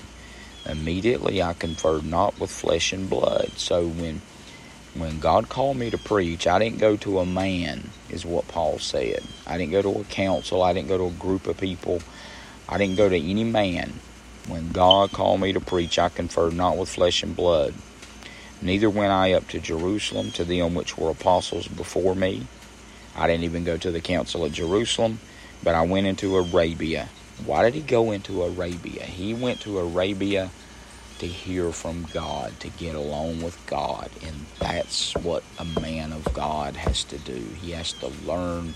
Immediately 0.65 1.41
I 1.43 1.53
conferred 1.53 2.05
not 2.05 2.39
with 2.39 2.49
flesh 2.49 2.93
and 2.93 3.09
blood. 3.09 3.51
So 3.57 3.87
when 3.87 4.21
when 4.95 5.19
God 5.19 5.49
called 5.49 5.77
me 5.77 5.89
to 5.91 5.97
preach, 5.97 6.47
I 6.47 6.59
didn't 6.59 6.79
go 6.79 6.95
to 6.97 7.19
a 7.19 7.25
man, 7.25 7.89
is 8.09 8.25
what 8.25 8.47
Paul 8.47 8.79
said. 8.79 9.21
I 9.45 9.57
didn't 9.57 9.73
go 9.73 9.81
to 9.81 9.99
a 9.99 10.03
council. 10.05 10.63
I 10.63 10.73
didn't 10.73 10.87
go 10.87 10.97
to 10.97 11.05
a 11.05 11.11
group 11.11 11.45
of 11.45 11.57
people. 11.57 12.01
I 12.67 12.77
didn't 12.77 12.95
go 12.95 13.07
to 13.07 13.17
any 13.17 13.43
man. 13.43 13.93
When 14.47 14.71
God 14.71 15.11
called 15.11 15.41
me 15.41 15.53
to 15.53 15.59
preach, 15.59 15.99
I 15.99 16.09
conferred 16.09 16.53
not 16.53 16.77
with 16.77 16.89
flesh 16.89 17.21
and 17.21 17.35
blood. 17.35 17.73
Neither 18.61 18.89
went 18.89 19.11
I 19.11 19.33
up 19.33 19.47
to 19.49 19.59
Jerusalem 19.59 20.31
to 20.31 20.43
them 20.43 20.73
which 20.73 20.97
were 20.97 21.11
apostles 21.11 21.67
before 21.67 22.15
me. 22.15 22.47
I 23.15 23.27
didn't 23.27 23.43
even 23.43 23.63
go 23.63 23.77
to 23.77 23.91
the 23.91 24.01
council 24.01 24.45
at 24.45 24.51
Jerusalem, 24.51 25.19
but 25.63 25.75
I 25.75 25.83
went 25.83 26.07
into 26.07 26.37
Arabia. 26.37 27.09
Why 27.45 27.63
did 27.63 27.75
he 27.75 27.81
go 27.81 28.11
into 28.11 28.43
Arabia? 28.43 29.03
He 29.03 29.33
went 29.33 29.61
to 29.61 29.79
Arabia 29.79 30.49
to 31.19 31.27
hear 31.27 31.71
from 31.71 32.05
God, 32.13 32.59
to 32.59 32.69
get 32.69 32.95
along 32.95 33.41
with 33.41 33.57
God. 33.65 34.09
And 34.25 34.45
that's 34.59 35.15
what 35.15 35.43
a 35.57 35.65
man 35.79 36.11
of 36.13 36.31
God 36.33 36.75
has 36.75 37.03
to 37.05 37.17
do. 37.17 37.41
He 37.61 37.71
has 37.71 37.93
to 37.93 38.07
learn. 38.25 38.73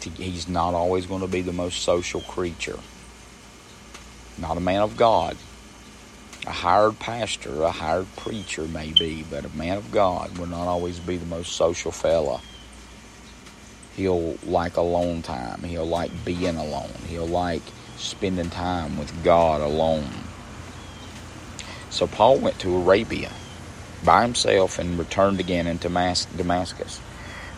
To, 0.00 0.10
he's 0.10 0.48
not 0.48 0.74
always 0.74 1.06
going 1.06 1.22
to 1.22 1.26
be 1.26 1.40
the 1.40 1.52
most 1.52 1.82
social 1.82 2.20
creature. 2.20 2.78
Not 4.36 4.56
a 4.56 4.60
man 4.60 4.82
of 4.82 4.96
God. 4.96 5.36
Hired 6.54 6.98
pastor, 6.98 7.62
a 7.62 7.70
hired 7.70 8.06
preacher, 8.16 8.62
maybe, 8.62 9.24
but 9.28 9.44
a 9.44 9.56
man 9.56 9.76
of 9.76 9.90
God 9.92 10.38
will 10.38 10.46
not 10.46 10.66
always 10.66 10.98
be 10.98 11.16
the 11.16 11.26
most 11.26 11.52
social 11.52 11.92
fella. 11.92 12.40
He'll 13.96 14.38
like 14.46 14.76
alone 14.76 15.22
time. 15.22 15.62
He'll 15.62 15.86
like 15.86 16.24
being 16.24 16.56
alone. 16.56 16.90
He'll 17.08 17.26
like 17.26 17.62
spending 17.96 18.50
time 18.50 18.98
with 18.98 19.22
God 19.22 19.60
alone 19.60 20.08
so 21.94 22.08
Paul 22.08 22.38
went 22.38 22.58
to 22.58 22.76
Arabia 22.76 23.30
by 24.04 24.22
himself 24.22 24.80
and 24.80 24.98
returned 24.98 25.38
again 25.38 25.68
into 25.68 25.88
Damascus. 25.88 27.00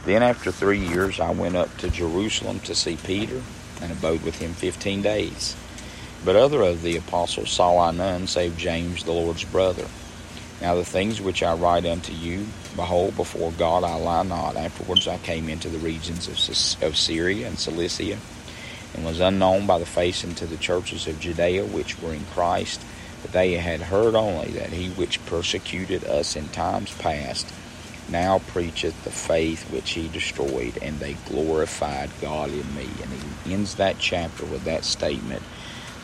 Then, 0.05 0.23
after 0.23 0.53
three 0.53 0.79
years, 0.79 1.19
I 1.19 1.31
went 1.31 1.57
up 1.57 1.75
to 1.79 1.89
Jerusalem 1.89 2.61
to 2.61 2.75
see 2.75 2.97
Peter 2.97 3.41
and 3.81 3.91
abode 3.91 4.23
with 4.23 4.39
him 4.39 4.53
fifteen 4.53 5.01
days. 5.01 5.57
But 6.25 6.37
other 6.37 6.63
of 6.63 6.83
the 6.83 6.97
apostles 6.97 7.51
saw 7.51 7.79
I 7.79 7.93
none 7.93 8.27
save 8.27 8.57
James, 8.57 9.05
the 9.05 9.13
Lord's 9.13 9.45
brother. 9.45 9.87
Now, 10.61 10.75
the 10.75 10.85
things 10.85 11.21
which 11.21 11.43
I 11.43 11.53
write 11.53 11.85
unto 11.85 12.13
you, 12.13 12.47
behold, 12.75 13.17
before 13.17 13.53
God 13.53 13.85
I 13.85 13.95
lie 13.97 14.23
not. 14.23 14.57
Afterwards 14.57 15.07
I 15.07 15.19
came 15.19 15.49
into 15.49 15.69
the 15.69 15.79
regions 15.79 16.29
of, 16.81 16.97
Syria 16.97 17.47
and 17.47 17.59
Cilicia, 17.59 18.19
and 18.95 19.05
was 19.05 19.21
unknown 19.21 19.67
by 19.67 19.79
the 19.79 19.87
face 19.87 20.25
unto 20.25 20.47
the 20.47 20.57
churches 20.57 21.07
of 21.07 21.21
Judea 21.21 21.65
which 21.65 22.01
were 22.01 22.15
in 22.15 22.25
Christ 22.27 22.81
but 23.27 23.33
they 23.33 23.55
had 23.55 23.81
heard 23.81 24.15
only 24.15 24.53
that 24.53 24.71
he 24.71 24.91
which 24.91 25.25
persecuted 25.27 26.05
us 26.05 26.37
in 26.37 26.49
times 26.51 26.95
past 26.99 27.53
now 28.09 28.39
preacheth 28.39 29.03
the 29.03 29.11
faith 29.11 29.69
which 29.73 29.91
he 29.91 30.07
destroyed, 30.07 30.79
and 30.81 31.01
they 31.01 31.15
glorified 31.29 32.11
God 32.21 32.51
in 32.51 32.75
me. 32.77 32.87
And 33.03 33.13
he 33.45 33.53
ends 33.53 33.75
that 33.75 33.99
chapter 33.99 34.45
with 34.45 34.63
that 34.63 34.85
statement 34.85 35.43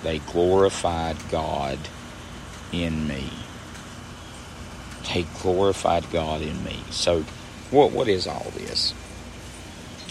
they 0.02 0.18
glorified 0.18 1.16
God 1.30 1.78
in 2.72 3.06
me. 3.06 3.30
They 5.12 5.26
glorified 5.40 6.10
God 6.10 6.42
in 6.42 6.64
me. 6.64 6.80
So, 6.90 7.24
what 7.70 7.92
what 7.92 8.08
is 8.08 8.26
all 8.26 8.52
this? 8.54 8.94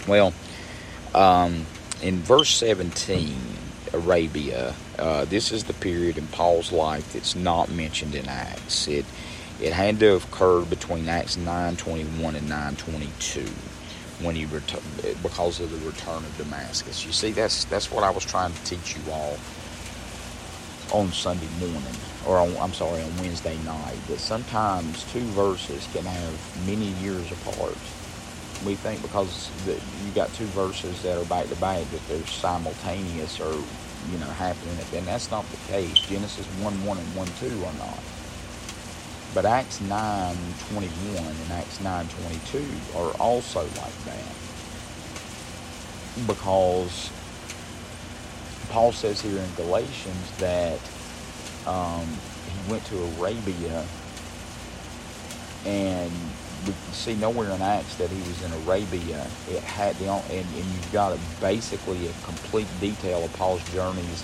Well, 0.07 0.33
um, 1.13 1.65
in 2.01 2.19
verse 2.19 2.49
17, 2.55 3.35
Arabia. 3.93 4.73
Uh, 4.97 5.25
this 5.25 5.51
is 5.51 5.65
the 5.65 5.73
period 5.73 6.17
in 6.17 6.27
Paul's 6.27 6.71
life 6.71 7.13
that's 7.13 7.35
not 7.35 7.69
mentioned 7.69 8.15
in 8.15 8.27
Acts. 8.27 8.87
It 8.87 9.05
it 9.61 9.73
had 9.73 9.99
to 9.99 10.13
have 10.13 10.25
occurred 10.25 10.69
between 10.69 11.07
Acts 11.07 11.37
9:21 11.37 12.35
and 12.35 12.49
9:22 12.49 13.47
when 14.21 14.35
he 14.35 14.45
returned 14.45 14.83
because 15.21 15.59
of 15.59 15.71
the 15.71 15.85
return 15.85 16.17
of 16.17 16.37
Damascus. 16.37 17.05
You 17.05 17.11
see, 17.11 17.31
that's 17.31 17.65
that's 17.65 17.91
what 17.91 18.03
I 18.03 18.09
was 18.09 18.25
trying 18.25 18.53
to 18.53 18.63
teach 18.63 18.95
you 18.95 19.11
all 19.11 19.37
on 20.91 21.11
Sunday 21.11 21.47
morning, 21.59 21.95
or 22.27 22.39
on, 22.39 22.55
I'm 22.57 22.73
sorry, 22.73 23.01
on 23.01 23.17
Wednesday 23.17 23.57
night. 23.65 23.97
That 24.07 24.19
sometimes 24.19 25.11
two 25.11 25.25
verses 25.31 25.87
can 25.93 26.05
have 26.05 26.67
many 26.67 26.87
years 27.03 27.31
apart 27.31 27.77
we 28.65 28.75
think 28.75 29.01
because 29.01 29.49
the, 29.65 29.73
you 29.73 30.11
got 30.13 30.31
two 30.33 30.45
verses 30.45 31.01
that 31.03 31.17
are 31.19 31.25
back 31.25 31.47
to 31.47 31.55
back 31.55 31.83
that 31.89 32.07
they're 32.07 32.25
simultaneous 32.27 33.39
or 33.39 33.53
you 34.11 34.17
know 34.19 34.25
happening, 34.25 34.77
and 34.93 35.07
that's 35.07 35.31
not 35.31 35.45
the 35.49 35.57
case. 35.71 35.93
Genesis 35.93 36.45
one 36.61 36.73
one 36.85 36.97
and 36.97 37.15
one 37.15 37.27
two 37.39 37.53
are 37.65 37.73
not. 37.73 37.99
But 39.33 39.45
Acts 39.45 39.81
nine 39.81 40.35
twenty 40.69 40.87
one 40.87 41.25
and 41.25 41.51
Acts 41.53 41.81
nine 41.81 42.07
twenty 42.07 42.39
two 42.45 42.67
are 42.97 43.11
also 43.19 43.61
like 43.61 44.05
that 44.05 44.25
because 46.27 47.11
Paul 48.71 48.93
says 48.93 49.19
here 49.19 49.37
in 49.37 49.53
Galatians 49.55 50.31
that 50.39 50.79
um, 51.67 52.07
he 52.47 52.71
went 52.71 52.85
to 52.85 53.03
Arabia 53.19 53.85
and 55.65 56.11
we 56.65 56.71
can 56.71 56.93
see 56.93 57.15
nowhere 57.15 57.49
in 57.51 57.61
Acts 57.61 57.95
that 57.95 58.09
he 58.09 58.19
was 58.19 58.41
in 58.43 58.51
Arabia. 58.63 59.27
It 59.49 59.61
had 59.63 59.95
the 59.95 60.07
and, 60.09 60.31
and 60.31 60.65
you've 60.65 60.91
got 60.93 61.11
a, 61.11 61.19
basically 61.41 62.07
a 62.07 62.13
complete 62.23 62.67
detail 62.79 63.25
of 63.25 63.33
Paul's 63.33 63.63
journeys 63.73 64.23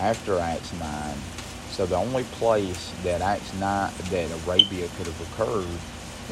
after 0.00 0.38
Acts 0.38 0.72
nine. 0.80 1.18
So 1.70 1.84
the 1.84 1.96
only 1.96 2.24
place 2.40 2.94
that 3.04 3.20
Acts 3.20 3.52
nine 3.60 3.92
that 4.10 4.30
Arabia 4.46 4.88
could 4.96 5.06
have 5.06 5.20
occurred 5.32 5.68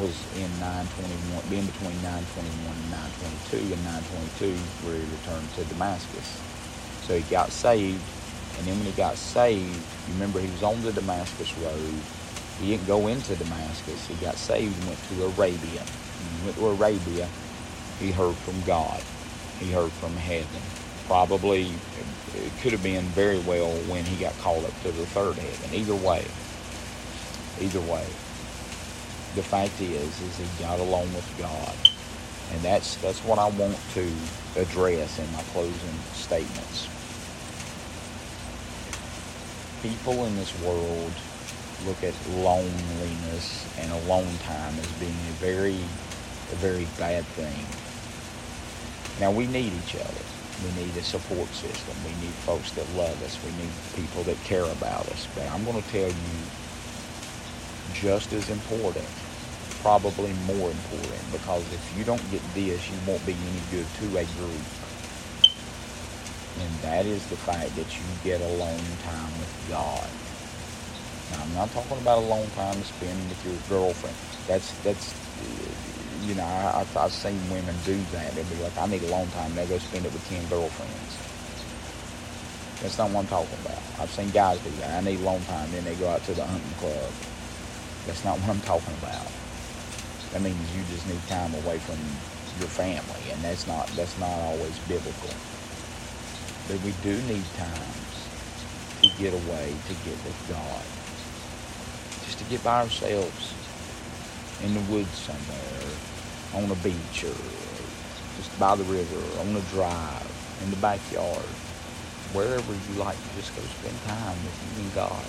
was 0.01 0.17
in 0.37 0.49
921, 0.61 1.45
being 1.51 1.67
between 1.67 2.01
921 2.01 2.73
and 2.73 2.91
922, 3.53 3.75
and 3.75 3.85
922 3.85 4.57
where 4.89 4.97
he 4.97 5.05
returned 5.13 5.49
to 5.55 5.65
Damascus. 5.65 6.54
So 7.05 7.17
he 7.17 7.23
got 7.25 7.53
saved, 7.53 8.03
and 8.59 8.67
then 8.67 8.79
when 8.79 8.87
he 8.87 8.93
got 8.93 9.17
saved, 9.19 9.77
you 10.09 10.15
remember 10.15 10.41
he 10.41 10.51
was 10.51 10.63
on 10.65 10.83
the 10.83 10.93
Damascus 10.93 11.57
road 11.59 12.03
He 12.61 12.71
didn't 12.71 12.87
go 12.87 13.09
into 13.09 13.37
Damascus. 13.37 14.07
He 14.09 14.15
got 14.17 14.37
saved 14.37 14.79
and 14.79 14.89
went 14.89 15.01
to 15.11 15.25
Arabia. 15.27 15.83
When 16.21 16.31
he 16.41 16.45
went 16.47 16.57
to 16.59 16.67
Arabia, 16.69 17.29
he 18.01 18.13
heard 18.13 18.37
from 18.37 18.63
God. 18.63 19.03
He 19.61 19.73
heard 19.73 19.93
from 19.93 20.17
heaven. 20.17 20.63
Probably, 21.07 21.65
it 22.35 22.53
could 22.63 22.73
have 22.73 22.83
been 22.83 23.05
very 23.07 23.41
well 23.41 23.73
when 23.89 24.05
he 24.07 24.17
got 24.17 24.39
called 24.39 24.65
up 24.65 24.81
to 24.83 24.93
the 24.93 25.07
third 25.07 25.37
heaven. 25.37 25.75
Either 25.75 25.97
way, 25.97 26.25
either 27.61 27.81
way, 27.83 28.07
the 29.35 29.43
fact 29.43 29.81
is, 29.81 30.21
is 30.23 30.39
he 30.39 30.65
got 30.65 30.81
along 30.81 31.13
with 31.15 31.29
God, 31.39 31.77
and 32.53 32.61
that's 32.63 32.97
that's 32.97 33.21
what 33.25 33.39
I 33.39 33.49
want 33.49 33.79
to 33.95 34.11
address 34.57 35.19
in 35.19 35.31
my 35.33 35.43
closing 35.53 35.99
statements. 36.13 36.89
People 39.83 40.25
in 40.27 40.37
this 40.37 40.59
world 40.63 41.13
look 41.87 42.03
at 42.03 42.15
loneliness 42.31 43.67
and 43.79 43.93
alone 43.93 44.33
time 44.45 44.75
as 44.79 44.93
being 44.93 45.13
a 45.13 45.37
very, 45.39 45.77
a 45.77 46.57
very 46.57 46.87
bad 46.99 47.25
thing. 47.37 47.67
Now 49.21 49.31
we 49.31 49.47
need 49.47 49.73
each 49.85 49.95
other. 49.97 50.25
We 50.65 50.83
need 50.83 50.97
a 50.97 51.03
support 51.03 51.49
system. 51.49 51.95
We 52.05 52.15
need 52.25 52.35
folks 52.47 52.71
that 52.73 52.89
love 52.97 53.21
us. 53.23 53.39
We 53.45 53.51
need 53.63 53.73
people 53.95 54.23
that 54.25 54.43
care 54.45 54.65
about 54.65 55.07
us. 55.09 55.29
But 55.35 55.51
I'm 55.51 55.65
going 55.65 55.83
to 55.83 55.89
tell 55.91 56.09
you 56.09 56.39
just 57.93 58.33
as 58.33 58.49
important, 58.51 59.07
probably 59.85 60.33
more 60.49 60.73
important, 60.73 61.21
because 61.31 61.61
if 61.69 61.85
you 61.93 62.05
don't 62.09 62.25
get 62.33 62.41
this, 62.57 62.81
you 62.89 62.97
won't 63.07 63.21
be 63.29 63.37
any 63.37 63.61
good 63.69 63.85
to 64.01 64.07
a 64.17 64.25
group. 64.41 64.65
And 66.57 66.73
that 66.81 67.05
is 67.05 67.21
the 67.29 67.37
fact 67.37 67.69
that 67.77 67.85
you 67.93 68.05
get 68.25 68.41
alone 68.41 68.81
time 69.05 69.33
with 69.37 69.53
God. 69.69 70.09
Now, 71.29 71.45
I'm 71.45 71.53
not 71.53 71.69
talking 71.77 72.01
about 72.01 72.25
a 72.25 72.27
long 72.33 72.49
time 72.57 72.81
to 72.81 72.87
spend 72.97 73.29
with 73.29 73.45
your 73.45 73.61
girlfriend. 73.69 74.17
That's 74.49 74.73
that's 74.81 75.13
you 76.25 76.35
know 76.35 76.49
I, 76.49 76.81
I've, 76.81 76.97
I've 76.97 77.13
seen 77.13 77.37
women 77.53 77.77
do 77.85 78.01
that. 78.17 78.33
They'll 78.33 78.49
be 78.49 78.57
like, 78.65 78.73
I 78.81 78.87
need 78.87 79.03
a 79.05 79.13
long 79.13 79.29
time. 79.37 79.55
They 79.55 79.67
go 79.67 79.77
spend 79.77 80.07
it 80.07 80.13
with 80.17 80.25
ten 80.33 80.41
girlfriends. 80.49 81.13
That's 82.81 82.97
not 82.97 83.11
what 83.13 83.21
I'm 83.21 83.29
talking 83.29 83.59
about. 83.61 83.83
I've 84.01 84.11
seen 84.11 84.31
guys 84.31 84.59
do 84.65 84.71
that. 84.81 84.97
I 84.97 85.05
need 85.05 85.21
a 85.21 85.25
long 85.29 85.45
time. 85.45 85.71
Then 85.73 85.85
they 85.85 85.95
go 85.97 86.09
out 86.09 86.25
to 86.25 86.33
the 86.33 86.45
hunting 86.45 86.73
club. 86.81 87.13
That's 88.09 88.25
not 88.25 88.41
what 88.41 88.49
I'm 88.49 88.61
talking 88.65 88.95
about. 89.03 89.29
That 90.35 90.43
means 90.43 90.59
you 90.77 90.83
just 90.91 91.07
need 91.07 91.23
time 91.29 91.55
away 91.65 91.79
from 91.79 91.97
your 92.59 92.69
family, 92.69 93.31
and 93.31 93.41
that's 93.43 93.67
not 93.67 93.87
that's 93.95 94.19
not 94.19 94.35
always 94.51 94.77
biblical. 94.91 95.31
But 96.67 96.83
we 96.83 96.91
do 97.07 97.15
need 97.31 97.47
times 97.55 98.29
to 99.01 99.09
get 99.17 99.33
away 99.33 99.71
to 99.87 99.95
get 100.03 100.19
with 100.27 100.39
God 100.51 100.83
just 102.27 102.39
to 102.39 102.45
get 102.51 102.65
by 102.65 102.83
ourselves 102.83 103.55
in 104.65 104.75
the 104.75 104.81
woods 104.93 105.15
somewhere, 105.15 105.87
on 106.55 106.71
a 106.71 106.79
beach, 106.83 107.23
or 107.23 107.39
just 108.37 108.51
by 108.59 108.75
the 108.75 108.85
river, 108.85 109.23
on 109.41 109.55
a 109.55 109.61
drive, 109.71 110.59
in 110.65 110.71
the 110.71 110.77
backyard, 110.79 111.47
wherever 112.35 112.73
you 112.73 112.99
like 112.99 113.17
to 113.17 113.31
just 113.37 113.55
go 113.55 113.63
spend 113.63 113.97
time 114.11 114.37
with 114.43 114.59
you 114.67 114.83
and 114.83 114.95
God 114.95 115.27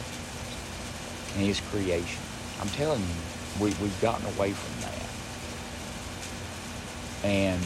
and 1.36 1.46
His 1.46 1.62
creation. 1.70 2.24
I'm 2.62 2.70
telling 2.70 3.02
you, 3.02 3.35
we, 3.60 3.70
we've 3.82 4.02
gotten 4.02 4.26
away 4.38 4.52
from 4.52 4.82
that. 4.82 4.92
And 7.26 7.62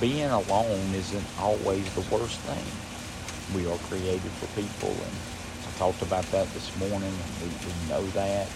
being 0.00 0.30
alone 0.30 0.94
isn't 0.94 1.26
always 1.38 1.84
the 1.94 2.02
worst 2.14 2.38
thing. 2.40 2.64
We 3.56 3.70
are 3.70 3.78
created 3.90 4.30
for 4.38 4.46
people, 4.60 4.90
and 4.90 5.14
I 5.66 5.78
talked 5.78 6.02
about 6.02 6.24
that 6.30 6.46
this 6.54 6.70
morning, 6.78 7.02
and 7.02 7.42
we, 7.42 7.48
we 7.66 7.72
know 7.88 8.06
that. 8.12 8.48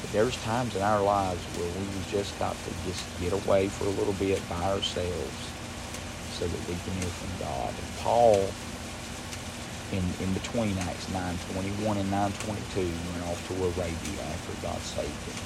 But 0.00 0.12
there's 0.12 0.36
times 0.44 0.76
in 0.76 0.82
our 0.82 1.02
lives 1.02 1.42
where 1.58 1.68
we 1.68 1.86
just 2.10 2.38
got 2.38 2.54
to 2.54 2.70
just 2.86 3.04
get 3.20 3.32
away 3.32 3.68
for 3.68 3.84
a 3.84 3.90
little 3.98 4.14
bit 4.14 4.40
by 4.48 4.62
ourselves 4.64 5.50
so 6.32 6.46
that 6.46 6.60
we 6.68 6.74
can 6.84 6.94
hear 6.94 7.10
from 7.10 7.46
God. 7.46 7.68
And 7.68 7.98
Paul, 7.98 8.48
in, 9.92 10.04
in 10.22 10.32
between 10.34 10.76
Acts 10.78 11.06
9.21 11.10 11.98
and 11.98 12.10
9.22, 12.10 12.86
went 13.12 13.24
off 13.26 13.40
to 13.48 13.54
Arabia 13.54 14.22
after 14.30 14.52
God 14.62 14.78
saved 14.80 15.22
him. 15.26 15.38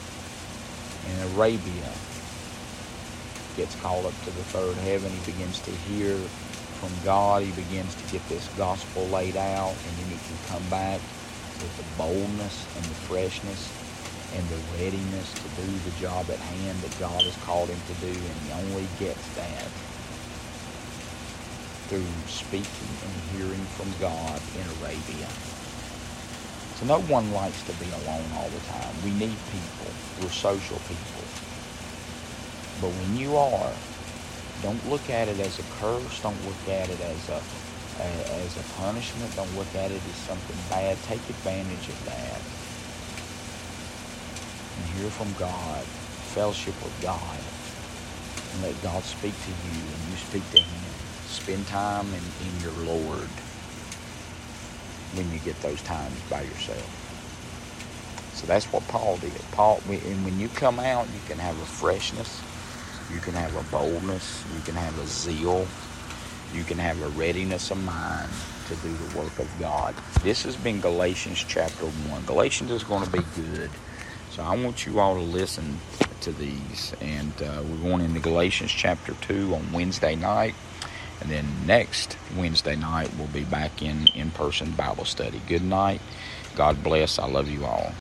In 1.11 1.37
Arabia, 1.37 1.91
gets 3.57 3.75
called 3.81 4.07
up 4.07 4.17
to 4.25 4.31
the 4.31 4.45
third 4.51 4.77
heaven. 4.79 5.11
He 5.11 5.33
begins 5.33 5.61
to 5.61 5.71
hear 5.71 6.17
from 6.81 6.91
God. 7.05 7.43
He 7.43 7.53
begins 7.53 7.95
to 7.95 8.13
get 8.13 8.27
this 8.29 8.49
gospel 8.57 9.07
laid 9.09 9.37
out, 9.37 9.71
and 9.73 9.93
then 9.99 10.09
he 10.11 10.19
can 10.19 10.39
come 10.49 10.65
back 10.69 11.01
with 11.63 11.77
the 11.79 11.87
boldness 11.97 12.67
and 12.77 12.85
the 12.85 12.99
freshness 13.07 13.71
and 14.35 14.43
the 14.49 14.61
readiness 14.83 15.33
to 15.35 15.49
do 15.63 15.71
the 15.87 15.95
job 16.01 16.27
at 16.29 16.39
hand 16.39 16.77
that 16.81 16.99
God 16.99 17.23
has 17.23 17.37
called 17.45 17.69
him 17.69 17.79
to 17.87 17.95
do, 18.01 18.11
and 18.11 18.37
he 18.43 18.53
only 18.53 18.89
gets 18.99 19.23
that 19.37 19.69
through 21.88 22.07
speaking 22.27 22.92
and 23.05 23.12
hearing 23.37 23.64
from 23.77 23.90
God 24.01 24.40
in 24.57 24.64
Arabia. 24.81 25.29
So 26.77 26.87
no 26.87 27.01
one 27.07 27.33
likes 27.33 27.62
to 27.64 27.73
be 27.79 27.87
alone 28.05 28.27
all 28.37 28.49
the 28.49 28.64
time. 28.66 28.94
We 29.05 29.11
need 29.12 29.37
people. 29.53 29.90
We're 30.20 30.31
social 30.31 30.79
people. 30.88 31.25
But 32.81 32.90
when 32.90 33.16
you 33.16 33.37
are, 33.37 33.73
don't 34.62 34.81
look 34.90 35.09
at 35.11 35.29
it 35.29 35.38
as 35.40 35.59
a 35.59 35.66
curse. 35.79 36.20
Don't 36.20 36.40
look 36.47 36.68
at 36.68 36.88
it 36.90 37.01
as 37.01 37.29
a 37.29 37.40
as 38.01 38.57
a 38.57 38.64
punishment. 38.81 39.35
Don't 39.37 39.55
look 39.57 39.73
at 39.77 39.90
it 39.90 40.03
as 40.03 40.16
something 40.27 40.57
bad. 40.68 40.97
Take 41.05 41.23
advantage 41.31 41.88
of 41.88 42.05
that 42.07 42.40
and 44.77 44.85
hear 44.99 45.11
from 45.11 45.33
God, 45.38 45.83
fellowship 46.35 46.75
with 46.83 46.97
God, 47.03 47.38
and 48.53 48.62
let 48.62 48.83
God 48.83 49.03
speak 49.05 49.35
to 49.35 49.51
you 49.51 49.79
and 49.79 50.11
you 50.11 50.16
speak 50.16 50.42
to 50.51 50.59
Him. 50.59 51.04
Spend 51.27 51.67
time 51.67 52.07
in, 52.09 52.47
in 52.47 52.61
your 52.63 52.73
Lord 52.85 53.29
when 55.15 55.31
you 55.33 55.39
get 55.41 55.61
those 55.61 55.81
times 55.83 56.19
by 56.31 56.43
yourself. 56.43 57.01
So 58.35 58.47
that's 58.47 58.67
what 58.67 58.87
Paul 58.89 59.17
did. 59.19 59.33
Paul, 59.53 59.81
and 59.89 60.25
when 60.25 60.39
you 60.41 60.49
come 60.49 60.81
out, 60.81 61.07
you 61.07 61.21
can 61.27 61.39
have 61.39 61.61
a 61.61 61.65
freshness, 61.65 62.43
you 63.13 63.21
can 63.21 63.35
have 63.35 63.55
a 63.57 63.63
boldness, 63.71 64.45
you 64.55 64.61
can 64.63 64.75
have 64.75 64.99
a 64.99 65.07
zeal, 65.07 65.67
you 66.53 66.65
can 66.65 66.79
have 66.79 67.01
a 67.03 67.09
readiness 67.11 67.71
of 67.71 67.83
mind 67.85 68.31
to 68.69 68.75
do 68.77 68.93
the 68.93 69.19
work 69.19 69.39
of 69.39 69.51
God. 69.59 69.95
This 70.23 70.43
has 70.45 70.57
been 70.57 70.81
Galatians 70.81 71.45
chapter 71.47 71.85
1. 71.85 72.25
Galatians 72.25 72.71
is 72.71 72.83
going 72.83 73.05
to 73.05 73.11
be 73.11 73.25
good. 73.37 73.71
So 74.31 74.43
I 74.43 74.57
want 74.57 74.87
you 74.87 74.99
all 74.99 75.15
to 75.15 75.21
listen 75.21 75.79
to 76.23 76.33
these. 76.33 76.95
And 77.01 77.33
uh, 77.41 77.63
we're 77.65 77.91
going 77.91 78.01
into 78.01 78.21
Galatians 78.21 78.73
chapter 78.73 79.15
2 79.23 79.55
on 79.55 79.73
Wednesday 79.73 80.17
night. 80.17 80.55
And 81.20 81.31
then 81.31 81.46
next 81.66 82.16
Wednesday 82.37 82.77
night, 82.77 83.11
we'll 83.18 83.29
be 83.29 83.44
back 83.44 83.83
in 83.83 84.09
in 84.14 84.31
person 84.31 84.70
Bible 84.72 85.05
study. 85.05 85.40
Good 85.48 85.64
night. 85.64 86.00
God 86.57 86.83
bless. 86.83 87.18
I 87.18 87.27
love 87.27 87.48
you 87.48 87.64
all. 87.64 87.92